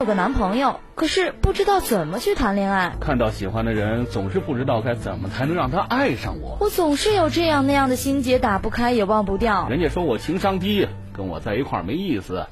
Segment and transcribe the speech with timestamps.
[0.00, 2.94] 有个男朋友，可是不知道怎么去谈恋爱。
[3.00, 6.56] 看到喜欢的人，总是不知道该怎么才能让他爱上我。
[6.60, 9.68] 我总是有这样那样的心结，打不开也忘不掉。
[9.68, 12.46] 人家说我情商低，跟我在一块儿没意思。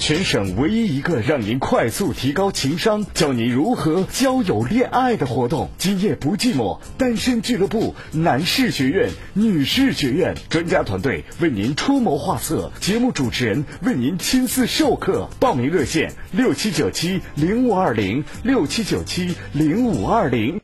[0.00, 15.28] 全省唯一一个让您快速提高情商、教您如何交友恋爱的活动——今夜不寂寞单身俱乐部男士学院、女士学院专家团队为您出谋划策，节目主持人为您亲自授课。
[15.38, 20.62] 报名热线：六七九七零五二零六七九七零五二零。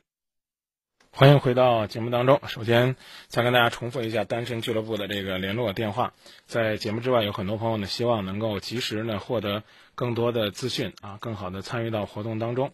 [1.19, 2.43] 欢迎回到节目当中。
[2.47, 2.95] 首先，
[3.29, 6.12] 再跟大家重复一下单身俱乐部的这个联络电话。
[6.45, 9.62] 在节目之外，有很多朋友呢希望能够及时呢获得
[9.95, 12.71] 更多的资讯啊，更好的参与到活动当中。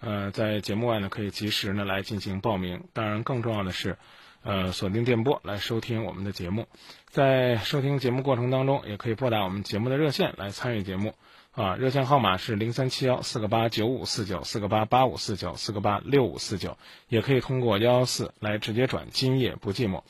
[0.00, 2.84] 呃，在节目外呢，可以及时呢来进行报名。
[2.94, 3.98] 当然，更重要的是，
[4.42, 6.68] 呃，锁定电波来收听我们的节目。
[7.10, 11.12] 在收听节目过程当中，也可以拨打我们节目的热线来参与节目。
[11.54, 16.78] 啊，热线号码是零三七幺四个八九五四九四个八八五四九四个八六五四九，
[17.08, 20.00] 也可以通过幺幺四来直接转今夜不寂寞。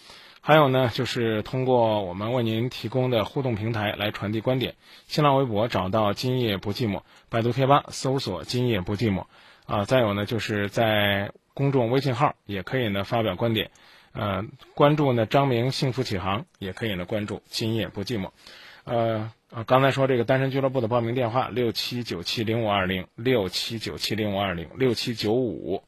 [0.40, 4.76] 还有呢，就是通过我们为您提供的互动平台来传递观点。
[5.08, 9.24] 新浪微博找到今夜不寂寞，百度贴吧搜索今夜不寂寞。
[9.66, 13.72] 啊，再有呢，就是在公众微信号也可以呢发表观点。
[14.12, 14.44] 呃，
[14.76, 18.30] 关注呢张明幸福启航，也可以呢关注今夜不寂寞。
[18.84, 19.32] 呃。
[19.54, 25.82] 啊，刚才说这个单身俱乐部的报名电话六七九七零五二零六七九七零五二零六七九五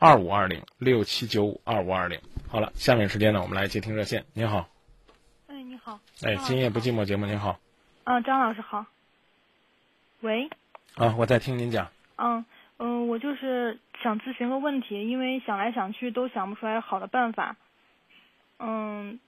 [0.00, 2.20] 二五二零六七九五二五二零。
[2.48, 4.24] 好了，下面时间呢，我们来接听热线。
[4.32, 4.68] 您好。
[5.46, 6.00] 哎，你好。
[6.24, 7.60] 哎，今夜不寂寞节目，您好。
[8.02, 8.84] 嗯，张老师好。
[10.22, 10.50] 喂。
[10.96, 11.88] 啊，我在听您讲。
[12.16, 12.44] 嗯
[12.78, 17.54] 嗯，我就是想咨询个问题，因为想来想去都想不出来好的办法。
[18.58, 19.20] 嗯，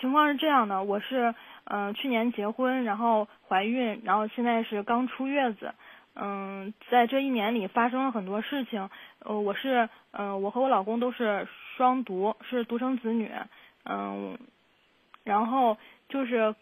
[0.00, 1.32] 情况是这样的，我是。
[1.66, 5.74] 嗯，去年结婚，然后怀孕，然后现在是刚出月子。
[6.14, 8.90] 嗯，在这一年里发生了很多事情。
[9.20, 13.30] 呃，我是，嗯，我和我老公都是双独，是独生子女。
[13.84, 14.38] 嗯，
[15.24, 15.76] 然后
[16.08, 16.54] 就是，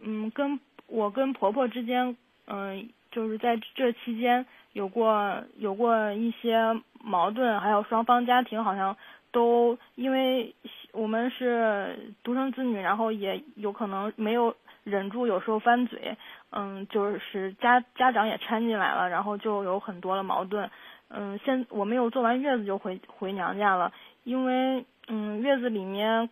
[0.00, 2.16] 嗯，跟我跟婆婆之间，
[2.46, 8.96] 嗯，就是在这期间有过有过一些矛盾，还有双方家庭好像。
[9.30, 10.54] 都因为
[10.98, 16.16] 我们是独生子女，然后也有可能没有忍住，有时候翻嘴，
[16.50, 20.68] 嗯，就是家家长也掺进来了，然后就有很多的矛盾。
[21.08, 23.92] 嗯，现我没有做完月子就回回娘家了，
[24.24, 26.28] 因为嗯月子里面，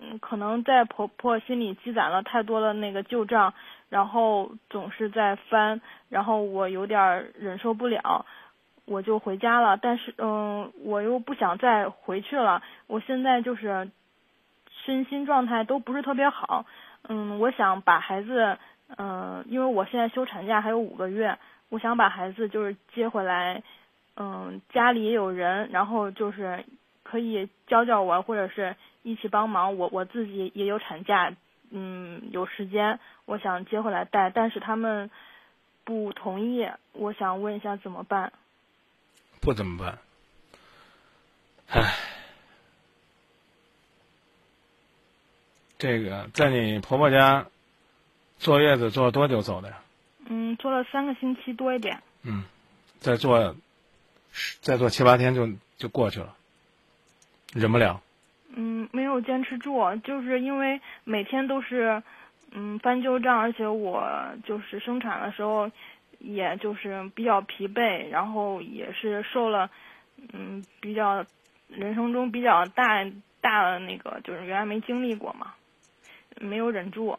[0.00, 3.52] 嗯可能在婆婆心里积攒了太多的那个旧账，
[3.90, 8.24] 然后总是在翻，然后我有点忍受不了。
[8.86, 12.62] 我就回家了，但是嗯，我又不想再回去了。
[12.86, 13.90] 我现在就是
[14.84, 16.64] 身心状态都不是特别好，
[17.08, 18.56] 嗯，我想把孩子，
[18.96, 21.36] 嗯，因为我现在休产假还有五个月，
[21.68, 23.62] 我想把孩子就是接回来，
[24.16, 26.64] 嗯，家里也有人，然后就是
[27.02, 29.76] 可以教教我，或者是一起帮忙。
[29.76, 31.34] 我我自己也有产假，
[31.70, 35.10] 嗯，有时间，我想接回来带，但是他们
[35.84, 36.68] 不同意。
[36.92, 38.32] 我想问一下怎么办？
[39.46, 39.96] 不怎么办？
[41.68, 41.94] 唉，
[45.78, 47.46] 这个在你婆婆家
[48.38, 49.78] 坐月子坐了多久走的呀？
[50.28, 52.02] 嗯，坐了三个星期多一点。
[52.24, 52.42] 嗯，
[52.98, 53.54] 再坐，
[54.62, 55.48] 再坐七八天就
[55.78, 56.34] 就过去了，
[57.52, 58.02] 忍不了。
[58.48, 62.02] 嗯，没有坚持住，就是因为每天都是
[62.50, 64.10] 嗯翻旧账，而且我
[64.44, 65.70] 就是生产的时候。
[66.18, 69.70] 也就是比较疲惫，然后也是受了，
[70.32, 71.24] 嗯，比较
[71.68, 73.04] 人生中比较大
[73.40, 75.54] 大的那个，就是原来没经历过嘛，
[76.40, 77.18] 没有忍住。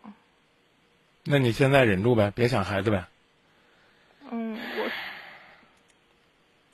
[1.24, 3.06] 那你现在忍住呗，别想孩子呗。
[4.30, 4.92] 嗯，我。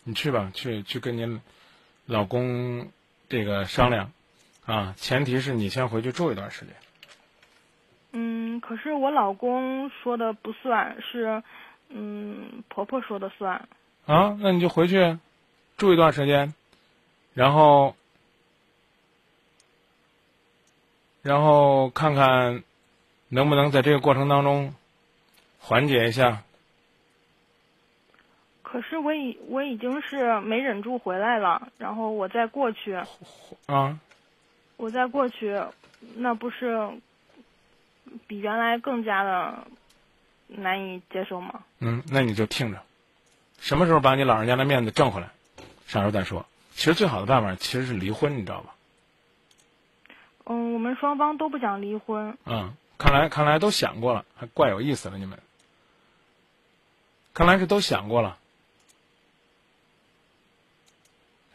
[0.03, 1.41] 你去吧，去去跟您
[2.05, 2.91] 老公
[3.29, 4.11] 这个商量，
[4.65, 6.75] 啊，前提是你先回去住一段时间。
[8.11, 11.43] 嗯，可是我老公说的不算是。
[11.95, 13.55] 嗯，婆婆说的算。
[14.05, 15.17] 啊，那你就回去
[15.77, 16.53] 住一段时间，
[17.33, 17.95] 然后，
[21.21, 22.63] 然后看看
[23.29, 24.73] 能不能在这个过程当中
[25.59, 26.43] 缓解一下。
[28.61, 32.99] 可是我已我已经是没忍住回来了，然后我再过去。
[33.67, 33.99] 啊。
[34.77, 35.61] 我再过去，
[36.15, 36.89] 那不是
[38.27, 39.67] 比原来更加的。
[40.47, 41.63] 难以接受吗？
[41.79, 42.81] 嗯，那你就听着，
[43.59, 45.29] 什么时候把你老人家的面子挣回来，
[45.87, 46.45] 啥时候再说。
[46.75, 48.75] 其实最好的办法其实是离婚，你知道吧？
[50.45, 52.37] 嗯，我们双方都不想离婚。
[52.45, 55.39] 嗯，看来看来都想过了，还怪有意思了你们。
[57.33, 58.37] 看来是都想过了，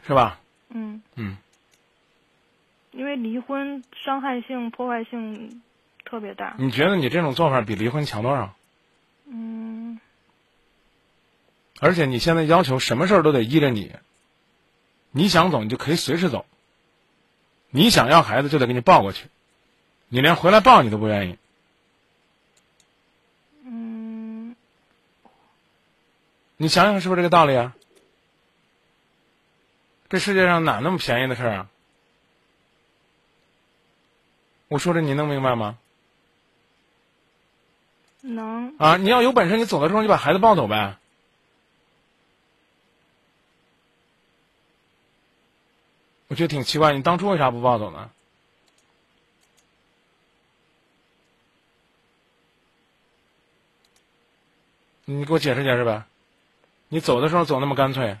[0.05, 0.39] 是吧？
[0.69, 1.37] 嗯，嗯，
[2.91, 5.61] 因为离婚伤害性、破坏性
[6.03, 6.55] 特别大。
[6.57, 8.53] 你觉得你这种做法比离婚强多少？
[9.31, 9.99] 嗯，
[11.79, 13.91] 而且你现在要求什么事儿都得依着你，
[15.11, 16.45] 你想走你就可以随时走，
[17.69, 19.27] 你想要孩子就得给你抱过去，
[20.07, 21.37] 你连回来抱你都不愿意。
[23.65, 24.55] 嗯，
[26.57, 27.75] 你想想是不是这个道理啊？
[30.09, 31.69] 这世界上哪那么便宜的事儿啊？
[34.69, 35.77] 我说这你能明白吗？
[38.21, 40.97] 能，啊，你要有本事，你走的时候你把孩子抱走呗。
[46.27, 48.09] 我觉得挺奇怪，你当初为啥不抱走呢？
[55.05, 56.03] 你给我解释解释呗。
[56.87, 58.17] 你走的时候走那么干脆，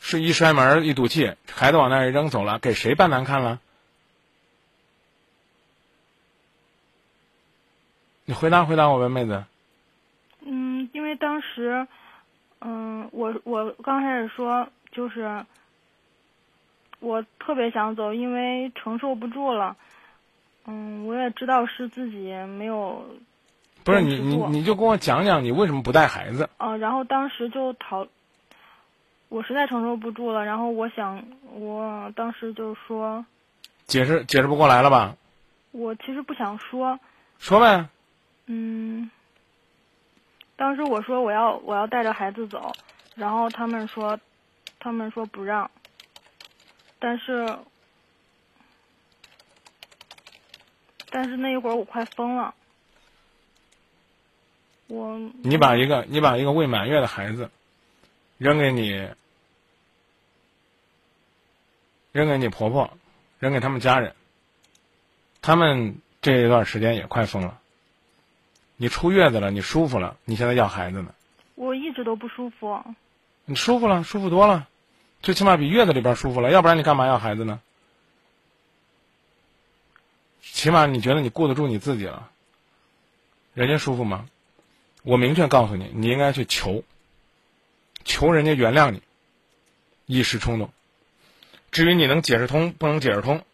[0.00, 3.60] 是一摔门一赌气，孩子往那儿一扔走了，给谁办难看了？
[8.26, 9.44] 你回答回答我呗，妹子。
[10.44, 11.86] 嗯，因为当时，
[12.60, 15.46] 嗯，我我刚开始说就是，
[16.98, 19.76] 我特别想走，因为承受不住了。
[20.66, 23.06] 嗯，我也知道是自己没有，
[23.84, 26.50] 不是你你你就跟我讲讲，你为什么不带孩子？
[26.58, 28.04] 呃，然后当时就讨，
[29.28, 33.24] 我实在承受不住了，然后我想，我当时就说，
[33.86, 35.14] 解释解释不过来了吧？
[35.70, 36.98] 我其实不想说，
[37.38, 37.86] 说呗。
[38.46, 39.10] 嗯，
[40.54, 42.72] 当时我说我要我要带着孩子走，
[43.16, 44.18] 然后他们说，
[44.78, 45.68] 他们说不让，
[47.00, 47.58] 但是，
[51.10, 52.54] 但是那一会儿我快疯了，
[54.86, 57.50] 我你把一个你把一个未满月的孩子
[58.38, 59.08] 扔给你，
[62.12, 62.96] 扔给你婆婆，
[63.40, 64.14] 扔给他们家人，
[65.42, 67.60] 他们这一段时间也快疯了。
[68.76, 71.14] 你出月子了，你舒服了，你现在要孩子呢？
[71.54, 72.82] 我一直都不舒服，
[73.46, 74.68] 你舒服了，舒服多了，
[75.22, 77.60] 最起码比月子里边舒服了，要不然你干嘛要孩子呢？
[80.42, 82.30] 起码你觉得你顾得住你自己了，
[83.54, 84.28] 人家舒服吗？
[85.02, 86.82] 我明确告诉你，你应该去求，
[88.04, 89.02] 求人家原谅你，
[90.04, 90.70] 一时冲动。
[91.70, 93.44] 至于你能解释通不能解释通，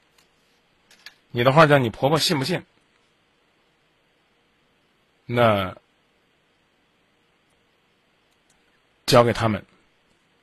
[1.30, 2.64] 你的话叫你婆婆信不信？
[5.34, 5.76] 那
[9.06, 9.64] 交给他们。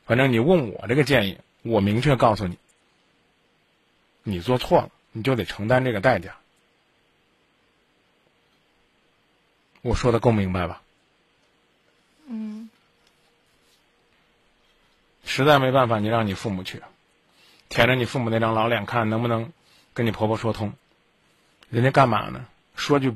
[0.06, 2.58] 反正你问我这个建议，我明确告诉你，
[4.24, 6.36] 你做错了，你就得承担这个代价。
[9.82, 10.82] 我说的够明白吧？
[12.28, 12.70] 嗯
[15.24, 16.82] 实在没办法，你让你父母去，
[17.70, 19.54] 舔着你父母那张老脸看能不能
[19.94, 20.74] 跟你婆婆说通。
[21.70, 22.48] 人家干嘛呢？
[22.76, 23.16] 说句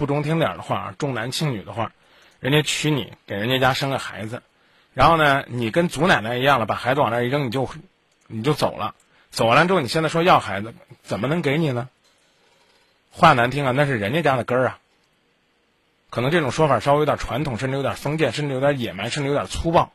[0.00, 1.92] 不中听点的话，重男轻女的话，
[2.38, 4.42] 人家娶你，给人家家生个孩子，
[4.94, 7.68] 然后呢，你跟祖奶奶一样了，把孩子往那儿一扔，你就
[8.26, 8.94] 你就走了。
[9.30, 11.90] 走完了之后，你现在说要孩子，怎么能给你呢？
[13.10, 14.78] 话难听啊，那是人家家的根儿啊。
[16.08, 19.92] 可能这种说法稍微有点传统，甚至有点封建，甚至有点野蛮，甚至有点粗暴。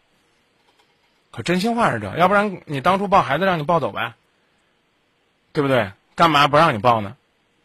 [1.32, 4.14] 可真心话是这，要不然你当初抱孩子让你抱走呗，
[5.52, 5.94] 对不对？
[6.14, 7.18] 干嘛不让你抱呢？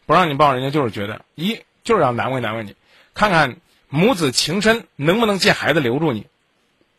[0.07, 2.75] 不让你抱，人家就是觉得，一就是要难为难为你，
[3.13, 3.57] 看看
[3.89, 6.27] 母子情深能不能借孩子留住你。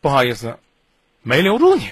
[0.01, 0.59] 不好意思，
[1.21, 1.91] 没留住你。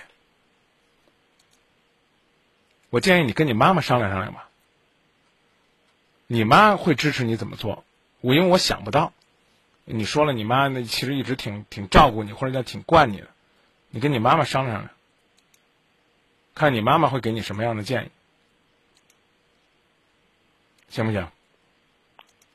[2.89, 4.50] 我建议你跟你妈妈商量商量吧。
[6.27, 7.83] 你妈会支持你怎么做？
[8.19, 9.13] 我因为我想不到。
[9.86, 13.27] 你说了，你妈那其实一直挺挺照顾你，或者叫挺惯你的。
[13.89, 14.95] 你跟你妈妈商量商量，
[16.53, 18.10] 看你妈妈会给你什么样的建议，
[20.89, 21.27] 行不行？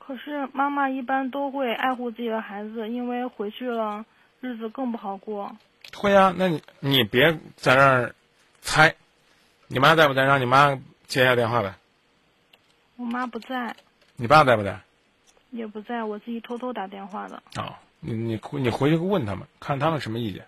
[0.07, 4.05] 可是妈妈一般都会爱护自己的孩子，因为回去了
[4.39, 5.57] 日子更不好过。
[5.93, 8.15] 会啊，那你你别在那儿
[8.61, 8.95] 猜，
[9.67, 10.23] 你妈在不在？
[10.23, 11.75] 让你妈接一下电话呗。
[12.95, 13.75] 我妈不在，
[14.15, 14.79] 你爸在不在？
[15.49, 17.43] 也不在，我自己偷偷打电话的。
[17.57, 20.45] 哦，你你你回去问他们，看他们什么意见。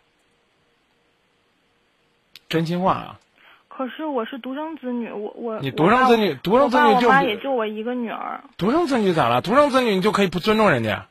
[2.48, 3.20] 真心话啊！
[3.80, 8.44] 可是我是独生子女，我我你独生子女，独生子女就我妈也就我一个女儿。
[8.58, 9.42] 独生子女咋了？
[9.42, 11.08] 独生子女你就可以不尊重人家？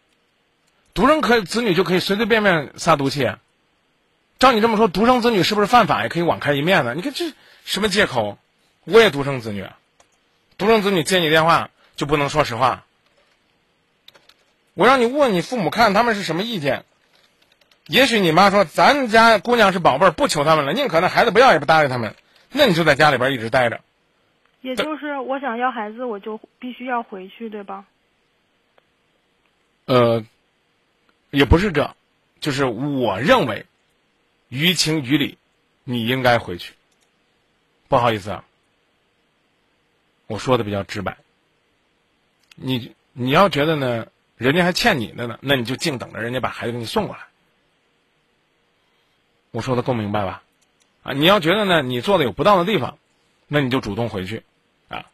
[0.93, 3.27] 独生可子女就可以随随便便撒毒气？
[4.39, 6.93] 照你这么说，独生子女是不是犯法也可以网开一面呢？
[6.95, 7.33] 你看这
[7.65, 8.37] 什么借口？
[8.85, 9.65] 我也独生子女，
[10.59, 12.85] 独生子女接你电话就不能说实话？
[14.75, 16.85] 我让你问你父母看他们是什么意见？
[17.87, 22.15] 也许你妈说咱家姑娘是宝贝儿，不求他们了，宁可那孩子不要也不搭理他们，
[22.51, 23.81] 那你就在家里边一直待着。
[24.61, 27.87] 也就是我想要孩子，我就必须要回去，对吧？
[29.85, 30.25] 呃，
[31.31, 31.95] 也不是这，
[32.41, 33.67] 就是我认为，
[34.49, 35.39] 于情于理，
[35.85, 36.75] 你应该回去。
[37.87, 38.45] 不好意思啊，
[40.27, 41.17] 我说的比较直白。
[42.57, 47.23] 你你要觉得呢，人家还欠你的呢，那你就静等着人家把孩子给你送过来。
[49.53, 50.43] 我说的够明白吧？
[51.03, 52.99] 啊，你要觉得呢，你做的有不当的地方，
[53.47, 54.43] 那你就主动回去，
[54.89, 55.07] 啊，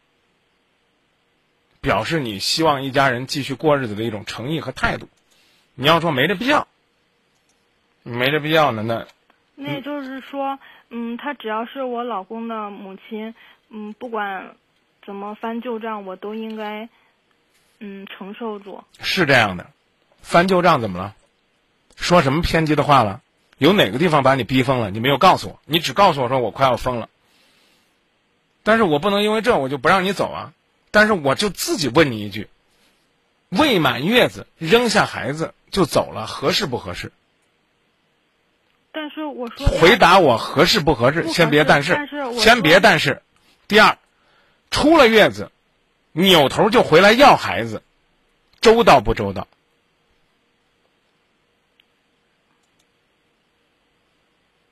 [1.81, 5.07] 表示你希望一家人继续过日子的一种诚意和态度。
[5.75, 6.67] 你要说没这必要，
[8.03, 9.05] 没这必要呢，那
[9.55, 13.33] 那也就是说，嗯，他只要是我老公的母亲，
[13.69, 14.55] 嗯，不管
[15.05, 16.89] 怎么翻旧账，我都应该，
[17.79, 18.83] 嗯，承受住。
[18.99, 19.67] 是这样的。
[20.21, 21.15] 翻旧账怎么了？
[21.95, 23.21] 说什么偏激的话了？
[23.57, 24.91] 有哪个地方把你逼疯了？
[24.91, 27.09] 你没有告诉我，你只告诉我说我快要疯了。
[28.63, 30.53] 但是我不能因为这我就不让你走啊！
[30.91, 32.49] 但是我就自己问你一句：
[33.49, 37.11] 未满月子扔下孩子就走了，合适不合适？
[38.91, 41.27] 但是我说回答我合适不合适？
[41.27, 41.97] 先别但是
[42.39, 43.21] 先别但是。
[43.67, 43.97] 第二，
[44.71, 45.51] 出了月子，
[46.11, 47.83] 扭头就回来要孩子，
[48.61, 49.47] 周到不周到？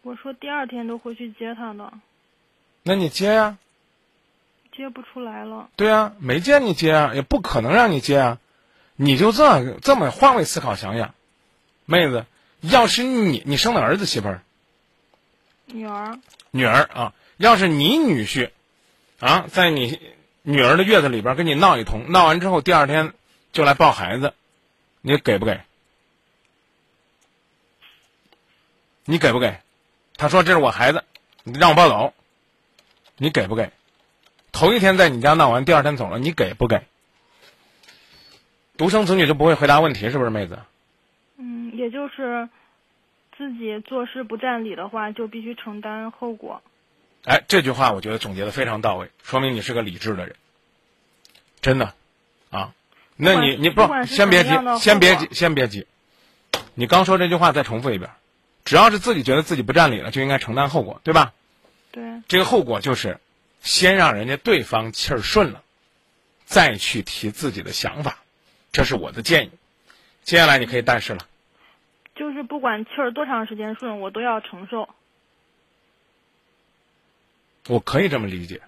[0.03, 1.93] 我说第二天都回去接他的，
[2.83, 3.57] 那你接呀、
[4.75, 5.69] 接不出来了。
[5.77, 8.39] 对啊，没见你接啊，也不可能让你接啊。
[8.97, 11.15] 你就这这么换位思考想想，
[11.85, 12.25] 妹子，
[12.59, 14.43] 要是你你生的儿子媳妇儿
[15.67, 16.19] 女儿，
[16.51, 18.51] 女儿啊，要是你女婿
[19.19, 19.99] 啊，在你
[20.41, 23.13] 女儿的月子里边跟你闹一通，闹完之后第二天
[23.53, 24.33] 就来抱孩子，
[24.99, 25.61] 你给不给？
[29.05, 29.59] 你给不给？
[30.17, 31.03] 他说这是我孩子，
[31.43, 32.13] 你让我抱走，
[33.17, 33.71] 你给不给？
[34.51, 36.83] 头一天在你家闹完，第二天走了，你给不给？
[38.77, 40.59] 独生子女就不会回答问题，是不是，妹子？
[41.37, 42.47] 嗯，也就是
[43.37, 46.61] 自己做事不占理的话，就必须承担后果。
[47.25, 50.35] 哎，这句话我觉得总结的非常到位，说明你是个理智的人，
[51.61, 51.93] 真的，
[52.51, 52.73] 啊，
[53.15, 55.87] 那你你不先别急先别急，先别急，
[56.73, 58.11] 你刚说这句话再重复一遍，
[58.65, 61.33] 只要是自己觉得自己不占理了，就应该承担后果，对吧？
[61.91, 63.19] 对，这个后果就是，
[63.61, 65.61] 先让人家对方气儿顺了，
[66.45, 68.19] 再去提自己的想法，
[68.71, 69.51] 这是我的建议。
[70.23, 71.27] 接下来你可以但是了，
[72.15, 74.89] 就是不管气儿多长时间顺，我都要承受。
[77.67, 78.61] 我可以这么理解，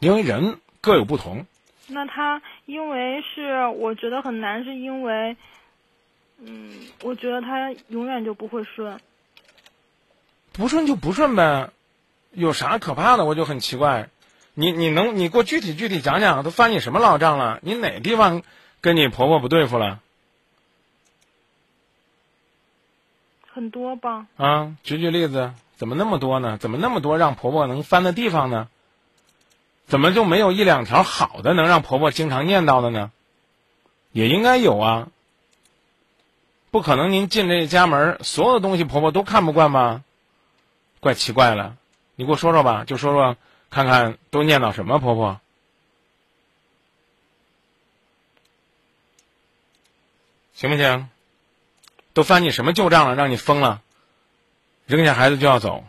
[0.00, 1.46] 因为人各有不同。
[1.86, 5.36] 那他因为是我觉得很难，是因为，
[6.40, 6.70] 嗯，
[7.02, 8.98] 我觉得他永远就不会顺。
[10.52, 11.70] 不顺就不顺呗，
[12.32, 13.24] 有啥可怕的？
[13.24, 14.08] 我就很奇怪，
[14.54, 17.60] 你你能你给我具体具体讲讲，都翻你什么老账了？
[17.62, 18.42] 你哪地方
[18.80, 20.00] 跟你婆婆不对付了
[23.52, 24.76] 很多吧，啊？
[24.84, 26.58] 举举例子，怎么那么多呢？
[26.58, 28.68] 怎么那么多让婆婆能翻的地方呢？
[29.86, 33.10] 怎么就没有一两条好的能让婆婆经常念叨的呢？
[34.12, 35.08] 也应该有啊。
[36.70, 40.02] 不可能您进这家门，所有的东西婆婆都看不惯吧？
[41.00, 41.76] 怪奇怪了，
[42.16, 43.36] 你给我说说吧，就说说
[43.70, 45.40] 看看都念叨什么婆婆？
[50.54, 51.08] 行不行？
[52.12, 53.80] 都翻你什么旧账了，让你疯了？
[54.86, 55.84] 扔下孩子就要走？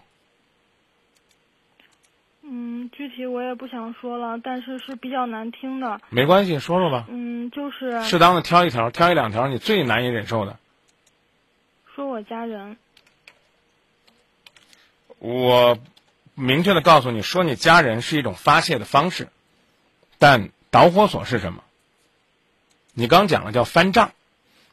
[2.44, 6.00] 嗯，具体我也不想说了，但是是比较难听的。
[6.10, 10.58] 没关系，说说吧，嗯，就是适当的挑一条，挑一两条你最难以忍受的。
[12.00, 12.78] 说我家人，
[15.18, 15.78] 我
[16.34, 19.28] 明确的告诉你说，你家人是一种发泄的方式，
[20.18, 21.62] 但导火索是什么？
[22.94, 24.14] 你刚讲了叫翻账，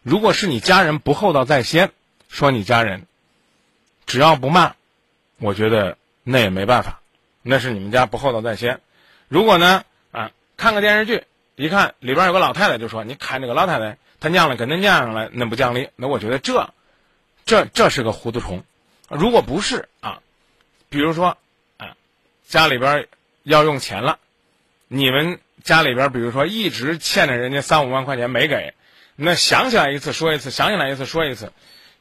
[0.04, 1.90] 如果是你家人不厚道在先，
[2.28, 3.08] 说你家人，
[4.06, 4.76] 只要不骂，
[5.38, 7.00] 我觉得那也没办法，
[7.42, 8.80] 那是你们家不厚道在先。
[9.26, 11.24] 如果呢啊，看个电视剧，
[11.56, 16.72] 一看里边有个老太太，就说你看这个老太太，她娘了跟那娘了，那不讲理，那我觉得这，
[17.46, 18.64] 这这是个糊涂虫。
[19.08, 20.18] 如果不是啊，
[20.88, 21.38] 比如说，
[21.78, 21.96] 啊，
[22.46, 23.06] 家里边
[23.44, 24.18] 要用钱了，
[24.88, 28.74] 你们家里边比如说一直欠着人家三五万块钱没给，
[29.14, 31.52] 那想起来一次说一次，想起来一次说一次，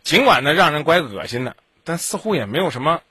[0.01, 3.01] 尽管呢让人怪恶心的，但似乎也没有什么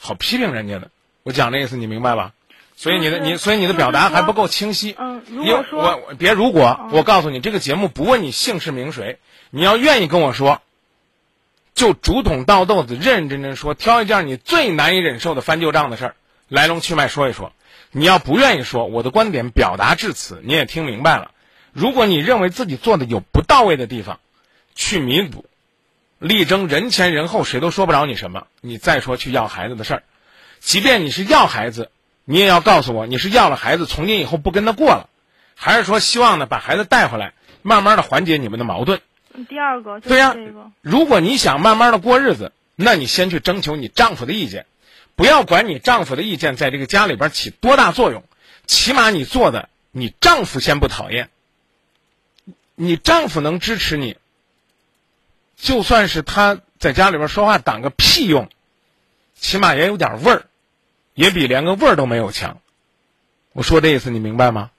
[0.00, 0.90] 好批评人家的。
[1.22, 2.32] 我讲这意思你明白吧？
[2.74, 4.94] 所以你的你，所以你的表达还不够清晰。
[4.98, 9.18] 嗯，如果说我别如果，嗯我告诉你，这个节目不问你姓氏名谁，
[9.50, 10.60] 你要愿意跟我说，
[11.76, 16.16] 就竹筒倒豆子，认认真真说，挑一件你最难以忍受的翻旧账的事儿，
[16.48, 17.52] 来龙去脉说一说。
[17.92, 21.30] 你要不愿意说，我的观点表达至此，你也听明白了。
[21.72, 24.20] 如果你认为自己做的有不到位的地方，
[24.74, 25.44] 去弥补，
[26.18, 28.46] 力争人前人后，谁都说不着你什么。
[28.62, 30.02] 你再说去要孩子的事儿，
[30.60, 31.90] 即便你是要孩子，
[32.24, 35.10] 你也要告诉我，你是要了孩子，从今以后不跟他过了，
[35.54, 39.02] 还是说希望呢把孩子带回来，慢慢的缓解你们的矛盾。
[39.44, 44.66] 第二个就是对呀、这个，如果你想慢慢的过日子，那你先去征求你丈夫的意见，
[45.14, 48.24] 不要管你丈夫的意见在这个家里边起多大作用，
[48.66, 51.30] 起码你做的你丈夫先不讨厌，
[52.74, 54.16] 你丈夫能支持你，
[55.56, 58.48] 就算是他在家里边说话挡个屁用，
[59.34, 60.46] 起码也有点味儿，
[61.14, 62.58] 也比连个味儿都没有强。
[63.52, 64.70] 我说这意思你明白吗？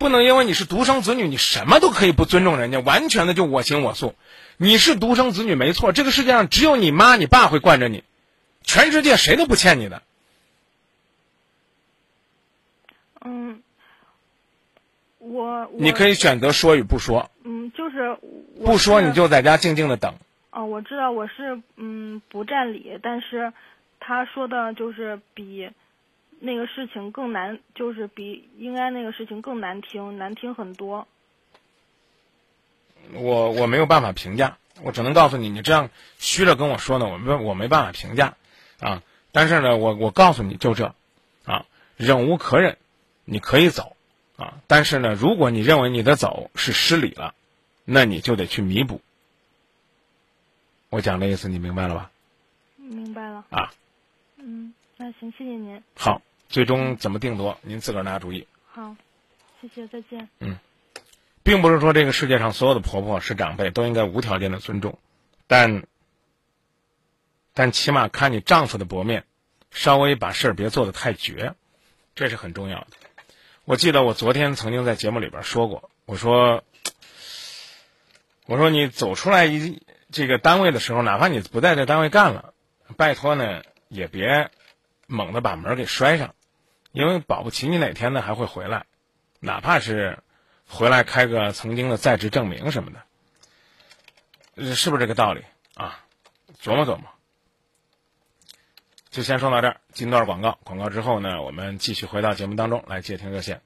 [0.00, 4.14] 不能因为你是独生子女，你什么都可以不尊重人家，完全的就我行我素。
[4.56, 8.02] 你是独生子女没错，这个世界上只有你妈你爸会惯着你，
[8.62, 10.02] 全世界谁都不欠你的。
[13.22, 13.62] 嗯，
[15.18, 18.16] 我我你可以选择说与不说，嗯，就是
[18.56, 20.14] 我不说你就在家静静的等。
[20.50, 23.52] 哦，我知道我是嗯不占理，但是
[23.98, 25.70] 他说的就是比
[26.40, 31.06] 那个事情更难，就是比应该那个事情更难听，难听很多。
[33.12, 38.36] 我我没有办法评价，我只能告诉你，你这样虚着跟我说呢，我没我没办法评价，
[38.80, 40.94] 啊，但是呢，我我告诉你就这，
[41.44, 41.66] 啊，
[41.96, 42.78] 忍无可忍，
[43.24, 43.96] 你可以走，
[44.36, 47.34] 啊，但是呢，如果你认为你的走是失礼了，
[47.84, 49.00] 那你就得去弥补。
[50.88, 52.10] 我讲的意思你明白了吧？
[52.76, 53.44] 明白了。
[53.50, 53.72] 啊，
[54.36, 55.82] 嗯，那行，谢谢您。
[55.96, 58.46] 好，最终怎么定夺，您自个儿拿主意。
[58.66, 58.94] 好，
[59.62, 60.28] 谢谢，再见。
[60.40, 60.58] 嗯
[61.42, 64.98] 并不是说这个世界上所有的婆婆是长辈都应该无条件的尊重，
[65.46, 65.84] 但
[67.54, 69.24] 但起码看你丈夫的薄面，
[69.70, 71.54] 稍微把事儿别做得太绝，
[72.14, 72.88] 这是很重要的。
[73.64, 76.62] 我记得我昨天曾经在节目里边说过，我说
[78.44, 79.82] 我说你走出来一
[80.12, 82.52] 这个单位的时候，哪怕你不在这单位干了，
[82.98, 84.50] 拜托呢也别
[85.06, 86.34] 猛地把门给摔上，
[86.92, 88.86] 因为保不齐你哪天呢还会回来，
[89.40, 90.18] 哪怕是。
[90.72, 93.02] 回来开个曾经的在职证明什么的，
[94.76, 96.04] 是不是这个道理啊？
[96.62, 97.06] 琢磨琢磨。
[99.10, 103.62] 就先说到这儿，进段广告，广告之后呢，我们继续回到节目当中来接听热线。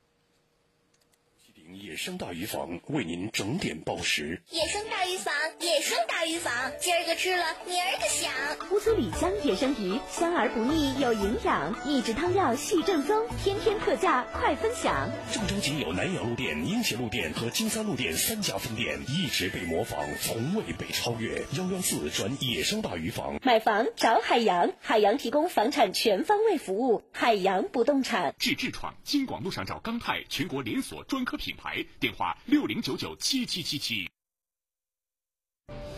[1.94, 4.42] 野生大鱼坊为您整点报时。
[4.50, 8.32] 野生大鱼坊，野生大鱼坊，今儿个吃了，明儿个想。
[8.72, 15.08] 乌苏里江野生鱼，香而不腻，有营养，秘制汤料系正宗，天天特价，快分享。
[15.32, 21.44] 郑州仅有南阳路店、英协路店和金三路店三家分店，一直被模仿，从未被超越。
[21.56, 23.38] 幺幺四转野生大鱼坊。
[23.40, 28.34] 买房找海洋，海洋提供房产全方位服务，海洋不动产。
[28.36, 34.08] 治痔疮，京广路上找钢泰，全国连锁专科品牌，电话六零九九七七七七。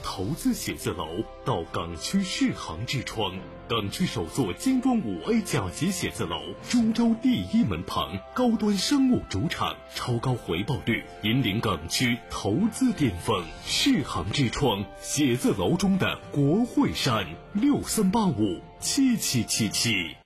[0.03, 13.45] 投资写字楼到港区世行之窗，港区首座精装五 A 甲级写字楼，株洲第一门旁，高端商务主场，超高回报率，引领港区投资巅峰。
[13.65, 20.17] 世行之窗，写字楼中的国会山，六三八五七七七七。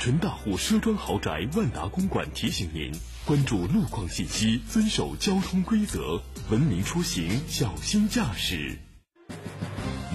[0.00, 2.90] 纯大户奢装豪宅万达公馆提醒您：
[3.26, 8.78] 关注路况信息，遵守交通规则，文明出行，小心驾驶。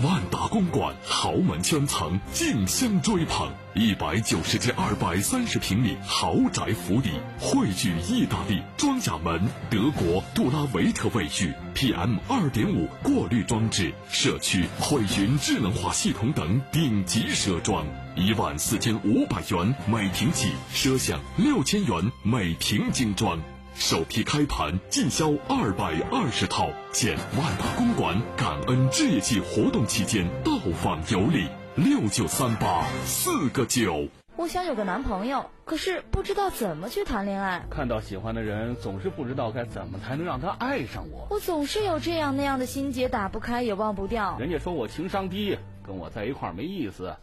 [0.03, 17.86] 万达公馆豪门圈层，竞相追捧，一百九十至二百三十平米豪宅府邸，汇聚意大利装甲门、德国杜拉维特卫浴、PM 二点五过滤装置、社区汇云智能化系统等顶级奢装，
[18.17, 23.39] 一万四千五百元每平起，奢享六千元每平精装。
[23.75, 34.07] 首批开盘进销二百二十套，现万达公馆感恩置业季活动期间到访有礼，六九三八四个九。
[34.38, 37.65] 我想有个男朋友，可是不知道怎么去谈恋爱。
[37.69, 41.27] 看到喜欢的人，总是不知道该怎么才能让他爱上我。
[41.29, 44.38] 我总是有这样那样的心结，打不开也忘不掉。
[44.39, 47.13] 人家说我情商低，跟我在一块儿没意思。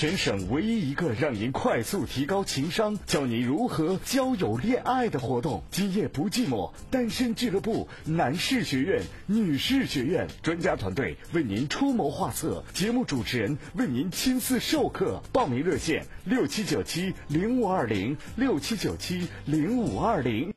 [0.00, 15.22] 全省唯一一个让您快速提高情商、教您如何交友恋爱的活动——今夜不寂寞单身俱乐部男士学院、女士学院专家团队为您出谋划策，节目主持人为您亲自授课。
[15.34, 20.54] 报名热线：六七九七零五二零六七九七零五二零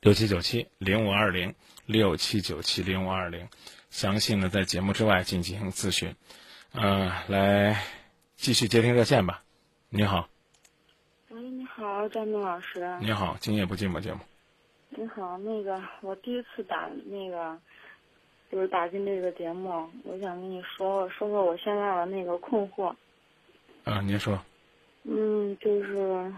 [0.00, 3.48] 六七九七零五二零六七九七零五二零。
[3.90, 6.14] 详细呢在节目之外进行咨询。
[6.76, 7.80] 嗯、来
[8.44, 9.42] 继续接听热线吧。
[9.88, 10.28] 你好，
[11.30, 12.94] 喂，你好，张明老师。
[13.00, 14.18] 你好，今夜不寂寞节目。
[14.90, 17.58] 你好，那个我第一次打那个，
[18.52, 22.94] 就是打进这个节目，我想跟你说说说我现在的那个困惑。
[23.84, 24.38] 啊，您说。
[25.04, 26.30] 嗯，就是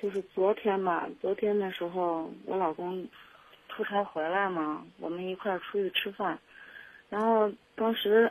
[0.00, 3.04] 就是昨天吧，昨天的时候我老公
[3.68, 6.38] 出差回来嘛，我们一块儿出去吃饭，
[7.08, 8.30] 然后当时，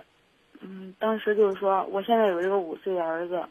[0.62, 3.44] 嗯，当时就是说，我现在有一个五岁的儿子，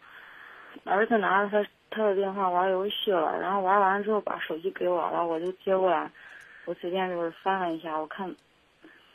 [0.85, 6.11] 儿子拿着他他的电话玩游戏了，然后玩完了之后把手机给我了，我就接过来，
[6.64, 8.35] 我随便就是翻了一下，我看，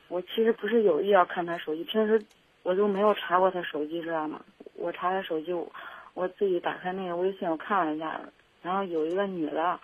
[0.08, 2.24] 我其实不是有意要看他手机，平时
[2.64, 4.42] 我就没有查过他手机，知道吗？
[4.76, 5.70] 我查他手机，我
[6.14, 8.20] 我自己打开那个微信，我看了一下，
[8.62, 9.80] 然后有一个女的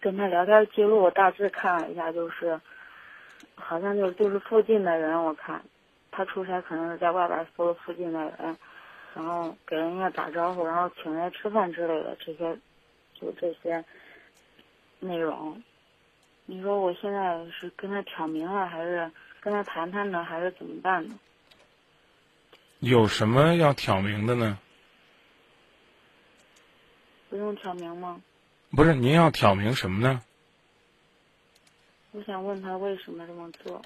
[0.00, 2.60] 跟他聊天记录，我大致看了一下，就是
[3.54, 5.62] 好像就是就是附近的人，我看
[6.16, 8.56] 他出差可能是在外边搜了附近的人，
[9.14, 12.56] 然后给人家打招呼，然后请人家吃饭之类的这些，
[13.14, 13.84] 就这些
[15.00, 15.60] 内容。
[16.46, 21.18] 你说我现在是跟他挑明了，还是跟他谈谈呢，还是怎么办呢？
[22.78, 24.58] 有什么要挑明的呢？
[27.28, 28.20] 不用挑明吗？
[28.70, 30.22] 不是，您要挑明什么呢？
[32.12, 33.82] 我想问他为什么这么做？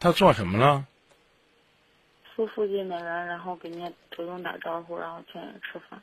[0.00, 0.84] 他做什么了？
[2.36, 6.00] 搜附近的人，然后给人家主动打招呼，然后请人吃饭。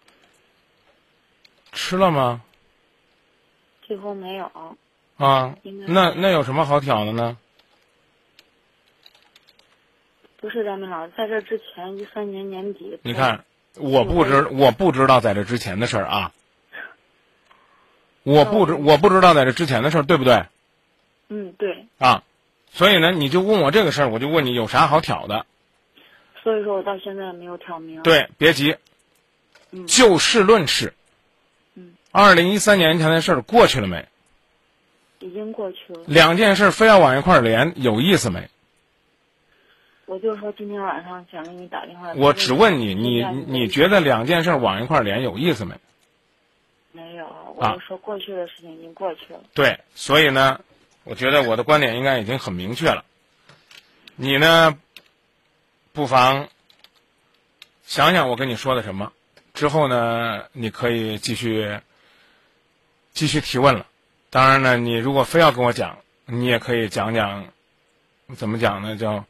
[1.71, 2.41] 吃了吗？
[3.81, 4.45] 最后没有。
[5.17, 7.37] 啊那那有什么好挑的呢？
[10.37, 12.97] 不是张明老师，在这之前，一三年年底。
[13.03, 13.43] 你看，
[13.75, 16.31] 我不知我不知道在这之前的事儿啊，
[18.23, 20.45] 我不知我不知道在这之前的事儿，对不对？
[21.27, 21.87] 嗯，对。
[21.97, 22.23] 啊，
[22.71, 25.45] 所以呢，你就问我这个事儿，我就问你有啥好挑的？
[26.49, 28.01] 所以说我到现在没有挑明。
[28.01, 28.75] 对，别急，
[29.69, 30.95] 嗯就事论事。
[31.75, 31.93] 嗯。
[32.11, 34.07] 二零一三年前的事儿过去了没？
[35.19, 36.01] 已经过去了。
[36.07, 38.49] 两件事非要往一块儿连，有意思没？
[40.07, 42.11] 我就说今天晚上想给你打电话。
[42.15, 45.75] 我只问你，你你觉得两件事往一块儿连有意思没？
[46.93, 49.41] 没有，我啊就说过去的事情已经过去了。
[49.53, 50.61] 对，所以呢，
[51.03, 53.05] 我觉得我的观点应该已经很明确了。
[54.15, 54.77] 你呢，
[55.99, 56.47] 不妨
[57.83, 59.11] 想想我跟你说的什么，
[59.53, 61.81] 之后呢，你可以继续
[63.11, 63.85] 继续提问了。
[64.29, 67.51] 当然呢，你如果非要跟我讲，你也可以讲讲，
[68.37, 68.95] 怎么讲呢？
[68.95, 69.25] 叫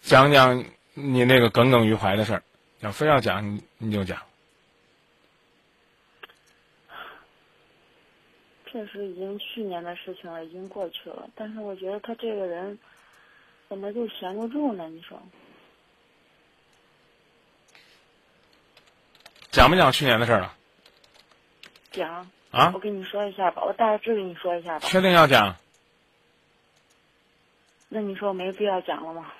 [0.00, 0.64] 讲讲
[0.94, 2.42] 你那个耿耿于怀的事儿。
[2.80, 4.20] 要非要讲，你你就讲。
[8.66, 11.30] 确实已经去年的事情了，已经过去了。
[11.36, 12.76] 但是我觉得他这个人，
[13.72, 14.86] 怎么就闲不住呢？
[14.90, 15.18] 你说？
[19.50, 20.54] 讲不讲去年的事儿了？
[21.90, 22.30] 讲。
[22.50, 24.86] 啊我跟你说一下吧，我大致跟你说一下吧。
[24.86, 25.56] 确定要讲？
[27.88, 29.32] 那你说没必要讲了吗？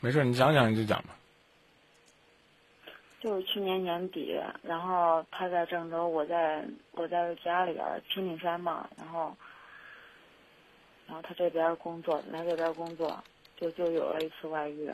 [0.00, 1.14] 没事，你讲讲你就讲吧。
[3.20, 9.36] 就是去年年底，然后他在郑州，我在我在家里边儿平顶山嘛，然后，
[11.06, 13.22] 然后他这边工作来这边工作，
[13.64, 14.92] 就就有了一次外遇，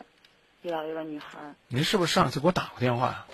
[0.63, 1.55] 遇到一个女孩儿。
[1.67, 3.27] 您是不是上次给我打过电话呀？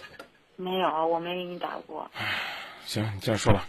[0.57, 2.11] 没有，我没给你打过。
[2.87, 3.69] 行，你接着说吧。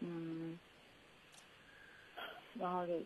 [0.00, 0.58] 嗯，
[2.58, 3.00] 然后就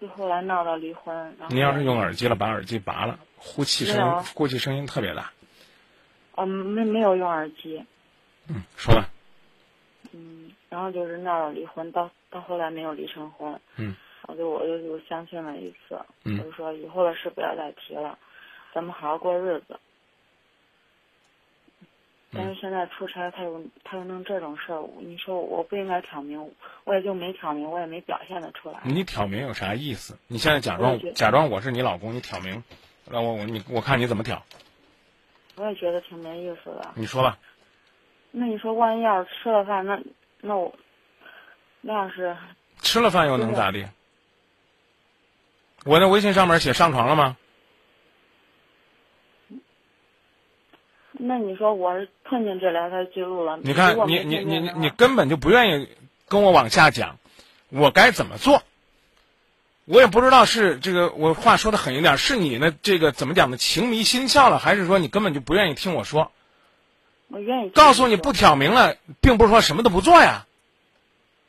[0.00, 1.12] 就后来闹到离婚。
[1.40, 5.32] 然后您要是用耳机了，把耳机拔了，呼气声音呼气声音特别大。
[6.36, 7.84] 哦，没没有用耳机。
[8.46, 9.08] 嗯，说吧。
[10.12, 13.60] 嗯，然后就是闹到离婚，到到后来没有离成婚。
[13.74, 13.96] 嗯。
[14.22, 18.18] 然后就我就就相亲了一次，嗯我就说以后的事不要再提了，
[18.72, 19.78] 咱们好好过日子。
[22.34, 26.50] 但是现在出差，他又他又弄这种事儿，你说我不应该挑明，
[26.84, 28.80] 我也就没挑明，我也没表现的出来。
[28.84, 30.16] 你挑明有啥意思？
[30.28, 32.62] 你现在假装假装我是你老公，你挑明，
[33.04, 34.42] 那我我你我看你怎么挑。
[35.56, 36.92] 我也觉得挺没意思的。
[36.94, 37.38] 你说吧。
[38.30, 40.00] 那你说，万一要是吃了饭，那
[40.40, 40.74] 那我
[41.82, 42.34] 那要是
[42.78, 43.86] 吃了饭又能咋地？
[45.84, 47.36] 我那微信上面写上床了吗？
[51.24, 55.88] 那你说我是碰见这聊天记录了，你看你你没碰见的话你你根本就不愿意
[56.26, 57.18] 跟我往下讲，
[57.68, 58.62] 我该怎么做？
[59.84, 63.56] 我也不知道是这个我话说的狠一点，是你呢这个怎么讲呢？
[63.56, 66.32] 情迷心窍了，还是说你根本就不愿意听我说？
[67.28, 70.46] 我愿意告诉你不挑明了，并不是说什么都不做呀，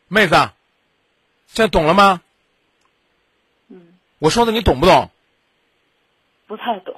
[0.08, 0.36] 妹子，
[1.48, 2.22] 现在懂了吗？
[4.24, 5.12] 嗯，我说的你懂不懂？
[6.48, 6.96] 不太懂。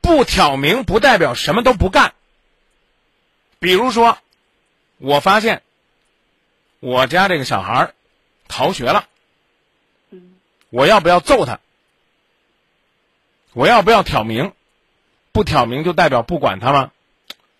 [0.00, 2.14] 不挑明不代表什么都不干。
[3.58, 4.18] 比如说，
[4.98, 5.62] 我发现
[6.78, 7.94] 我家这个小孩儿
[8.46, 9.08] 逃学了，
[10.70, 11.58] 我要不要揍他？
[13.52, 14.52] 我要不要挑明？
[15.32, 16.92] 不挑明就代表不管他吗？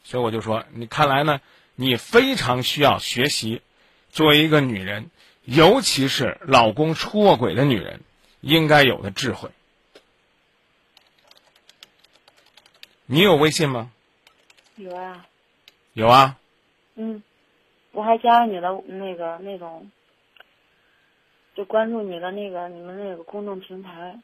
[0.05, 1.41] 所以我就说，你看来呢，
[1.75, 3.63] 你非常需要学习，
[4.13, 5.11] 作为一个女人，
[5.43, 8.01] 尤其是老公出过轨的女人，
[8.45, 9.49] 应该有的智慧。
[13.07, 13.91] 你有微信吗？
[14.77, 15.27] 有啊。
[15.93, 16.37] 有啊。
[16.97, 17.23] 嗯，
[17.93, 19.91] 我还加了你的那个那种，
[21.55, 24.19] 就关注你的那个你们那个公众平台。